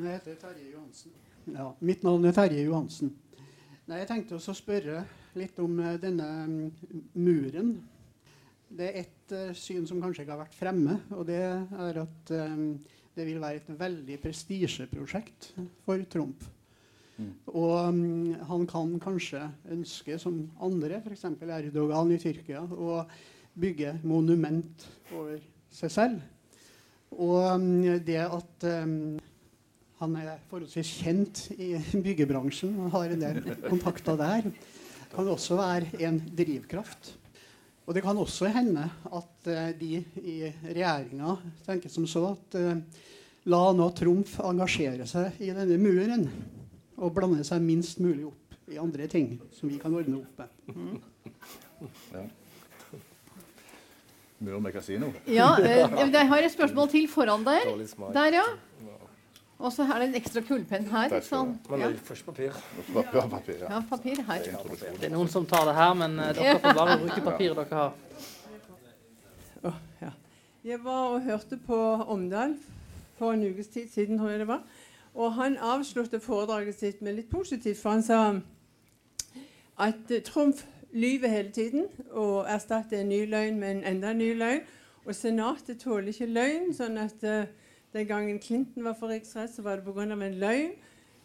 [0.00, 1.12] Jeg heter Terje Johansen.
[1.46, 3.14] Ja, mitt navn er Terje Johansen.
[3.88, 5.04] Nei, jeg tenkte også å spørre
[5.38, 7.72] litt om eh, denne mm, muren.
[8.70, 12.32] Det er ett uh, syn som kanskje ikke har vært fremme, og det er at
[12.36, 12.60] eh,
[13.16, 15.52] det vil være et veldig prestisjeprosjekt
[15.84, 16.44] for Trump.
[17.20, 17.32] Mm.
[17.52, 19.42] Og um, han kan kanskje
[19.74, 21.26] ønske, som andre, f.eks.
[21.42, 23.02] Erdogan i Tyrkia, å
[23.60, 25.40] bygge monument over
[25.74, 26.20] seg selv.
[27.10, 27.66] Og um,
[28.06, 29.18] det at um,
[30.00, 31.74] han er forholdsvis kjent i
[32.06, 34.52] byggebransjen og har en del kontakter der.
[35.10, 37.16] Kan også være en drivkraft.
[37.90, 41.32] Og det kan også hende at eh, de i regjeringa
[41.66, 42.76] tenker som så at eh,
[43.50, 46.22] la nå Trumf engasjere seg i denne muren
[47.00, 50.50] og blande seg minst mulig opp i andre ting som vi kan ordne opp med.
[54.38, 55.10] Mur med kasino.
[55.26, 55.82] Ja, eh,
[56.14, 57.74] jeg har et spørsmål til foran der.
[58.14, 58.46] Der, ja.
[59.60, 61.10] Og så er det en ekstra kullpenn her.
[61.12, 61.66] Ikke sant?
[61.70, 61.88] Men Ja.
[61.88, 62.52] det er først papir.
[62.94, 63.66] Papir, ja.
[63.74, 64.42] ja, papir her.
[64.96, 67.80] Det er noen som tar det her, men eh, dere får bare bruke papiret dere
[67.80, 67.92] har.
[70.64, 71.76] Jeg var og hørte på
[72.12, 72.54] Omdal
[73.18, 74.60] for en ukes tid siden, tror jeg det var.
[75.14, 78.18] Og han avsluttet foredraget sitt med litt positivt, for han sa
[79.80, 84.60] at Trumf lyver hele tiden og erstatter en ny løgn med en enda ny løgn.
[85.06, 87.46] Og Senatet tåler ikke løgn, sånn at eh,
[87.92, 90.02] den gangen Clinton var for riksrett, så var det pga.
[90.02, 90.72] en løgn.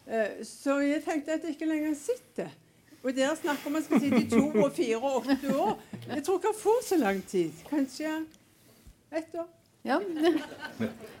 [0.06, 2.48] Eh, så jeg tenkte at jeg ikke lenger sitter.
[3.02, 5.76] Og dere snakker om at man skal sitte i to og fire og åtte år.
[6.08, 7.50] Jeg tror ikke han får så lang tid.
[7.70, 8.14] Kanskje
[9.12, 9.46] ett år.
[9.86, 10.00] Ja.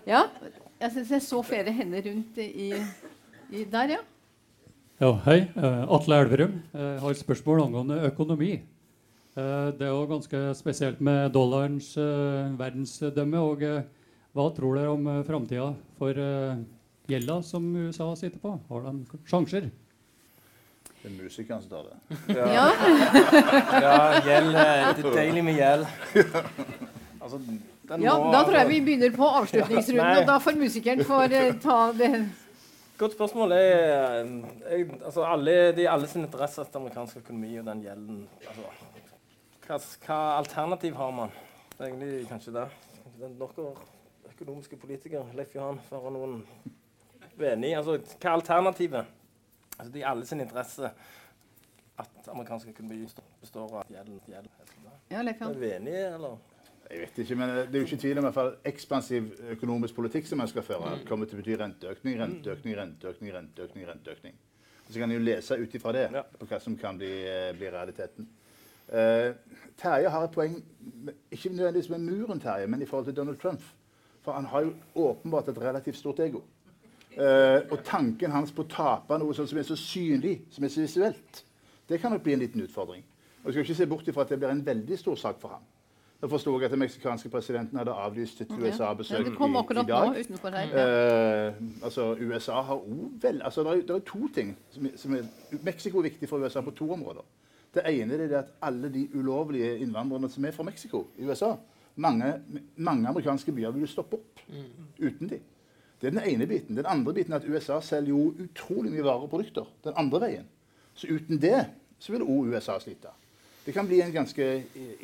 [0.06, 0.22] ja.
[0.80, 2.72] Jeg syns jeg så flere hender rundt i,
[3.54, 4.00] i Der, ja.
[5.00, 5.44] Ja, hei.
[5.54, 6.56] Eh, Atle Elverum.
[6.72, 8.52] Jeg har et spørsmål angående økonomi.
[9.36, 13.38] Eh, Det er jo ganske spesielt med dollarens eh, verdensdømme.
[13.38, 13.82] og eh,
[14.36, 16.58] Hva tror dere om uh, framtida for eh,
[17.08, 18.50] gjelda som USA sitter på?
[18.68, 19.70] Har de sjanser?
[21.00, 21.96] Det er musikeren som tar det.
[22.36, 22.66] ja.
[23.80, 23.96] Ja,
[24.28, 24.52] gjeld.
[24.60, 25.86] eh, Det er deilig med gjeld.
[27.26, 30.58] Altså, den Ja, må- da tror jeg vi begynner på avslutningsrunden, ja, og da får
[30.60, 32.10] musikeren få uh, ta det.
[33.00, 33.52] Godt spørsmål.
[33.56, 33.72] er,
[34.20, 34.28] eh,
[34.70, 38.20] jeg, altså alle, Det er i alle sin interesse at amerikansk økonomi og den gjelden
[38.46, 38.70] altså,
[39.66, 41.34] hva, hva alternativ har man?
[41.72, 42.68] Det er egentlig kanskje det.
[43.18, 43.74] Den- Dere
[44.36, 46.40] økonomiske politikere, Leif Johan, ha noen
[47.38, 49.06] uenig altså, Hva er alternativet?
[49.78, 50.90] Altså, det er i alle sin interesse
[51.96, 53.06] at amerikansk økonomi
[53.40, 54.20] består av gjeld.
[54.28, 54.50] gjeld.
[55.10, 55.54] Ja, Leif Johan.
[55.56, 56.36] Er du enig, eller?
[56.90, 59.94] Jeg vet ikke, men Det er jo ikke tvil om i hvert fall ekspansiv økonomisk
[59.96, 63.88] politikk som man skal føre, kommer til å bety renteøkning, renteøkning, renteøkning, renteøkning.
[63.88, 64.36] renteøkning.
[64.86, 66.22] Så kan en jo lese ut ifra det Ja.
[66.22, 68.28] på hva som kan bli, eh, bli realiteten.
[68.88, 69.34] Uh,
[69.76, 70.62] Terje har et poeng,
[71.32, 73.60] ikke nødvendigvis med muren, Terje, men i forhold til Donald Trump.
[74.26, 74.72] For han har jo
[75.06, 76.40] åpenbart et relativt stort ego.
[77.16, 80.72] Eh, og tanken hans på å tape noe sånt som er så synlig, som er
[80.74, 81.44] så visuelt,
[81.86, 83.04] det kan nok bli en liten utfordring.
[83.44, 85.54] Og jeg skal ikke se bort ifra at det blir en veldig stor sak for
[85.54, 85.62] ham.
[86.20, 89.30] Da forsto jeg at den meksikanske presidenten hadde avlyst et USA-besøk okay.
[89.30, 90.18] i, i dag.
[90.32, 90.40] nå
[90.82, 95.14] Eh, altså, USA har òg vel altså, det, er, det er to ting som, som
[95.14, 97.22] er Mexico er viktig for USA på to områder.
[97.76, 101.54] Det ene er det at alle de ulovlige innvandrerne som er fra Mexico i USA
[101.96, 102.32] Mange,
[102.76, 104.42] mange amerikanske byer vil stoppe opp
[105.00, 105.38] uten de.
[106.00, 106.76] Det er den ene biten.
[106.76, 110.20] Den andre biten er at USA selger jo utrolig mye varer og produkter den andre
[110.26, 110.50] veien.
[110.96, 111.62] Så uten det
[111.98, 113.12] så vil òg USA slite.
[113.64, 114.44] Det kan bli en ganske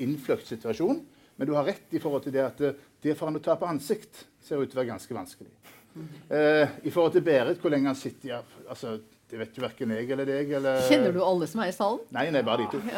[0.05, 1.01] innfløkt situasjon,
[1.37, 3.67] men du har rett i forhold til det at eh, det for han å tape
[3.67, 5.51] ansikt ser ut til å være ganske vanskelig.
[6.29, 8.39] Eh, I forhold til Berit, hvor lenge han sitter ja,
[8.69, 8.99] altså,
[9.33, 10.51] Det vet jo verken jeg eller deg.
[10.59, 10.83] Eller...
[10.85, 12.01] Kjenner du alle som er i salen?
[12.13, 12.81] Nei, nei, bare de to.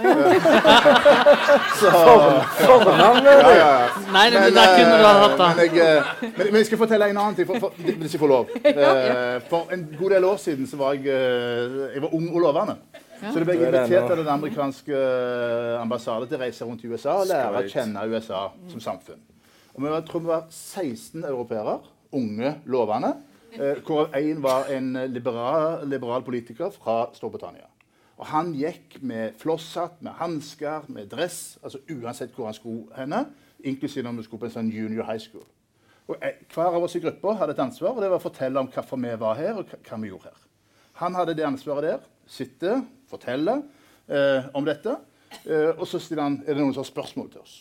[2.58, 3.28] Fornavnet?
[3.30, 3.68] Ja, ja.
[4.10, 6.66] Nei, det, Men, der kunne du ha eh, hatt men, jeg, eh, men, men jeg
[6.66, 8.50] skal fortelle en annen ting, for, for, hvis jeg får lov.
[8.74, 12.74] Eh, For en god del år siden så var jeg, jeg var ung og lovende.
[13.20, 16.66] Så det ble jeg er det invitert av den amerikanske ambassaden ambassade til å reise
[16.66, 19.22] rundt i USA og lære å kjenne USA som samfunn.
[19.76, 21.78] Og vi var, jeg tror vi var 16 europeere,
[22.18, 23.14] unge, lovende,
[23.56, 27.68] hvorav én var en liberal, liberal politiker fra Storbritannia.
[28.20, 33.24] Og han gikk med flosshatt, med hansker, med dress, altså uansett hvor han skulle henne,
[33.64, 35.46] inklusiv når vi skulle på en sånn junior high school.
[36.06, 36.20] Og
[36.52, 39.00] Hver av oss i gruppa hadde et ansvar, og det var å fortelle om hvorfor
[39.00, 40.42] vi var her, og hva vi gjorde her.
[41.00, 42.04] Han hadde det ansvaret der.
[42.30, 42.76] Sitte,
[43.10, 43.56] fortelle
[44.06, 44.94] eh, om dette.
[45.42, 47.56] Eh, og så stiller han, er det noen som har spørsmål til oss.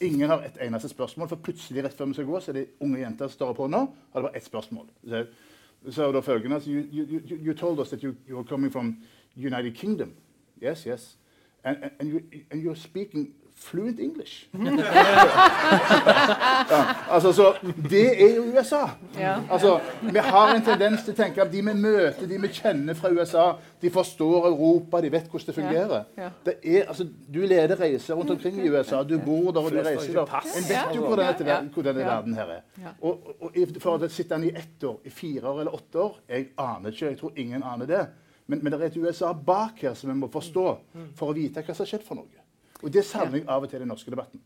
[0.00, 2.66] Ingen har et eneste spørsmål, for plutselig rett før vi skal gå, så er det
[2.80, 3.78] unge jenter som står på hånda,
[4.12, 4.86] har det bare ett spørsmål.
[5.04, 5.26] Så,
[5.90, 8.96] så er det følgende you, you, you told us that you, you were coming from
[9.36, 10.14] United Kingdom.
[10.62, 11.16] Yes, yes.
[11.64, 12.20] And, and, and, you,
[12.50, 14.48] and you're speaking fluent English.
[16.70, 17.54] ja, altså, så
[17.90, 18.88] Det er jo USA.
[19.18, 19.36] Ja.
[19.50, 22.94] Altså, vi har en tendens til å tenke at de vi møter, de vi kjenner
[22.98, 23.52] fra USA,
[23.82, 26.04] de forstår Europa, de vet hvordan det fungerer.
[26.16, 26.30] Ja.
[26.46, 29.82] Det er, altså, du leder reiser rundt omkring i USA, du bor der og du
[29.84, 30.48] reiser der.
[30.56, 32.62] En vet jo hvordan denne, hvor denne verden her er.
[33.00, 36.02] Og, og, og for å sitte den i ett år, i fire år eller åtte
[36.08, 38.04] år, jeg aner ikke, jeg tror ingen aner det.
[38.50, 40.66] Men, men det er et USA bak her som vi må forstå
[41.18, 42.39] for å vite hva som har skjedd for noe.
[42.80, 44.42] Og det savner jeg av og til i den norske debatten.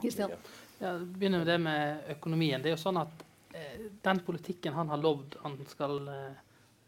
[0.00, 0.32] Kristian.
[0.80, 2.62] Ja, begynner med det med økonomien.
[2.62, 6.38] Det er jo sånn at eh, den politikken han har lovd han skal eh,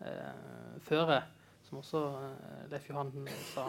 [0.00, 1.18] eh, føre,
[1.68, 3.12] som også eh, Leif Johan
[3.50, 3.66] sa,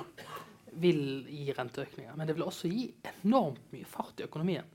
[0.79, 2.15] vil gi renteøkninger.
[2.15, 4.71] Men det vil også gi enormt mye fart i økonomien.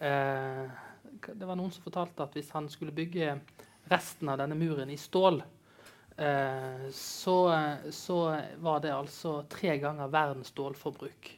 [0.00, 0.64] Eh,
[1.28, 3.36] det var noen som fortalte at hvis han skulle bygge
[3.92, 5.42] resten av denne muren i stål,
[6.16, 7.36] eh, så,
[7.92, 8.18] så
[8.64, 11.34] var det altså tre ganger verdens stålforbruk.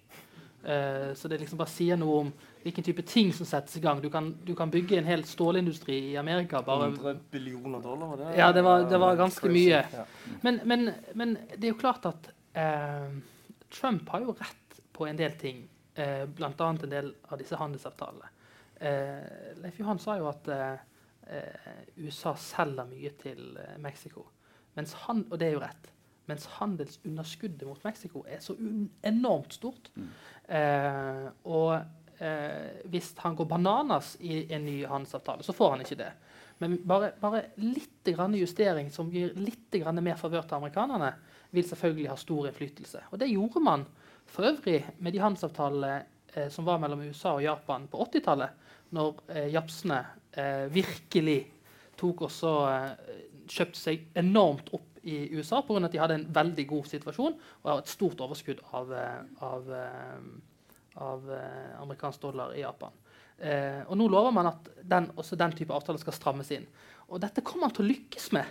[0.65, 2.31] Eh, så det liksom bare sier noe om
[2.61, 4.01] hvilken type ting som settes i gang.
[4.03, 6.61] Du kan, du kan bygge en hel stålindustri i Amerika.
[6.63, 6.91] bare...
[6.91, 8.17] 100 billioner dollar?
[8.17, 8.35] det?
[8.37, 9.71] Ja, det var, det var ganske Crazy.
[9.71, 9.85] mye.
[9.93, 10.05] Ja.
[10.43, 13.09] Men, men, men det er jo klart at eh,
[13.73, 15.65] Trump har jo rett på en del ting.
[15.95, 16.53] Eh, Bl.a.
[16.69, 18.29] en del av disse handelsavtalene.
[18.81, 20.49] Eh, Leif Johan sa jo at
[22.01, 24.25] USA selger mye til Mexico.
[24.75, 25.91] Mens han, og det er jo rett.
[26.31, 28.57] Mens handelsunderskuddet mot Mexico er så
[29.07, 29.91] enormt stort.
[30.47, 31.73] Eh, og
[32.23, 36.13] eh, hvis han går bananas i en ny handelsavtale, så får han ikke det.
[36.61, 41.15] Men bare, bare litt grann justering som gir litt grann mer favør til amerikanerne,
[41.51, 43.07] vil selvfølgelig ha stor innflytelse.
[43.11, 43.87] Og det gjorde man
[44.31, 45.95] for øvrig med de handelsavtalene
[46.35, 50.03] eh, som var mellom USA og Japan på 80-tallet, når eh, japsene
[50.37, 51.41] eh, virkelig
[52.01, 52.37] tok og
[52.69, 53.17] eh,
[53.51, 55.85] kjøpte seg enormt opp i USA pga.
[55.85, 60.19] at de hadde en veldig god situasjon og et stort overskudd av, eh, av, eh,
[60.97, 62.93] av eh, amerikansk dollar i Japan.
[63.41, 66.67] Eh, og nå lover man at den, også den type avtaler skal strammes inn.
[67.09, 68.45] Og dette kommer man til å lykkes med.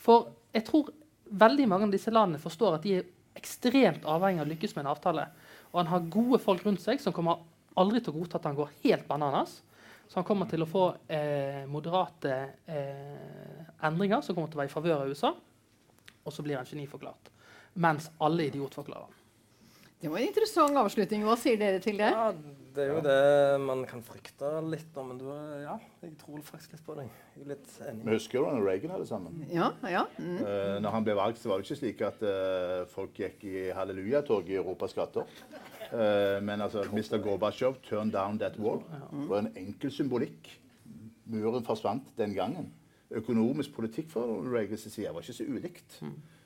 [0.00, 0.88] For jeg tror
[1.28, 4.86] veldig mange av disse landene forstår at de er ekstremt avhengig av å lykkes med
[4.86, 5.26] en avtale.
[5.72, 7.44] Og han har gode folk rundt seg som kommer
[7.80, 9.60] aldri til å godta at han går helt bananas.
[10.08, 12.34] Så han kommer til å få eh, moderate
[12.68, 15.32] eh, endringer som kommer til å være i favør av USA.
[16.24, 17.32] Og så blir han geniforklart.
[17.74, 19.18] Mens alle idiotforklarer han.
[20.02, 21.22] Det var en interessant avslutning.
[21.22, 22.08] Hva sier dere til det?
[22.10, 22.32] Ja,
[22.74, 25.28] det er jo det man kan frykte litt, da, men du,
[25.62, 27.12] ja, jeg tror faktisk litt på deg.
[27.36, 28.06] Jeg er litt enig.
[28.08, 29.44] Vi husker jo da Reagan hadde sammen.
[29.52, 30.02] Ja, ja.
[30.18, 30.40] Mm.
[30.40, 33.68] Uh, når han ble valgt, så var det ikke slik at uh, folk gikk i
[33.78, 35.30] hallelujatog i Europas gater.
[35.92, 37.20] Uh, men altså, Mr.
[37.22, 38.82] Gorbatsjov 'turn down that wall'.
[39.12, 40.50] Det var en enkel symbolikk.
[41.30, 42.72] Muren forsvant den gangen.
[43.20, 45.98] Økonomisk politikk fra Reagans side var ikke så ulikt.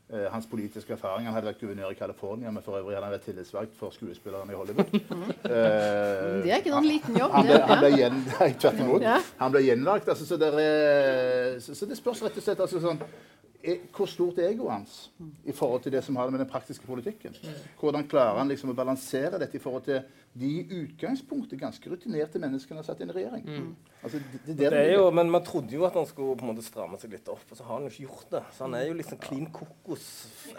[0.06, 3.14] Eh, hans politiske erfaring Han hadde vært guvernør i California, men for øvrig hadde han
[3.16, 4.92] vært tillitsvalgt for skuespillerne i Hollywood.
[5.46, 7.30] Eh, Det er ikke noen liten jobb.
[7.34, 7.64] han ble, det.
[7.70, 7.96] han ble Ja.
[7.96, 9.02] gjen.
[9.02, 9.16] Ja.
[9.40, 10.08] Han ble gjenvalgt.
[10.08, 13.00] Altså, så, er, så, så det spørs rett og slett altså, sånn,
[13.66, 14.96] er, Hvor stort er egoet hans
[15.44, 17.34] i forhold til det som har med den praktiske politikken?
[17.80, 20.02] Hvordan klarer han liksom å balansere dette i forhold til
[20.37, 23.47] de i utgangspunktet ganske rutinerte menneskene har satt inn i regjering?
[24.05, 26.45] Altså, det, det, Det det er jo, men man trodde jo at han skulle på
[26.45, 28.43] en måte stramme seg litt opp, og så har han jo ikke gjort det.
[28.55, 30.05] Så han er jo liksom klin kokos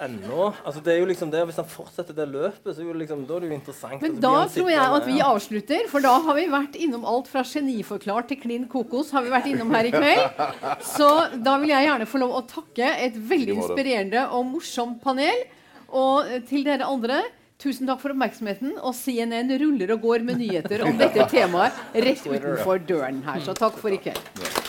[0.03, 0.49] ennå.
[0.65, 3.23] Altså det er jo liksom det, Hvis han fortsetter det løpet, så er jo liksom,
[3.29, 4.01] da er det jo interessant.
[4.03, 7.45] Men da tror jeg at vi avslutter, for da har vi vært innom alt fra
[7.47, 9.13] geniforklart til klin kokos.
[9.15, 10.41] har vi vært innom her i kveld.
[10.97, 11.07] Så
[11.45, 15.45] da vil jeg gjerne få lov å takke et veldig inspirerende og morsomt panel.
[15.95, 17.21] Og til dere andre,
[17.61, 18.77] tusen takk for oppmerksomheten.
[18.81, 23.43] Og CNN ruller og går med nyheter om dette temaet rett utenfor døren her.
[23.45, 24.66] Så takk for i kveld.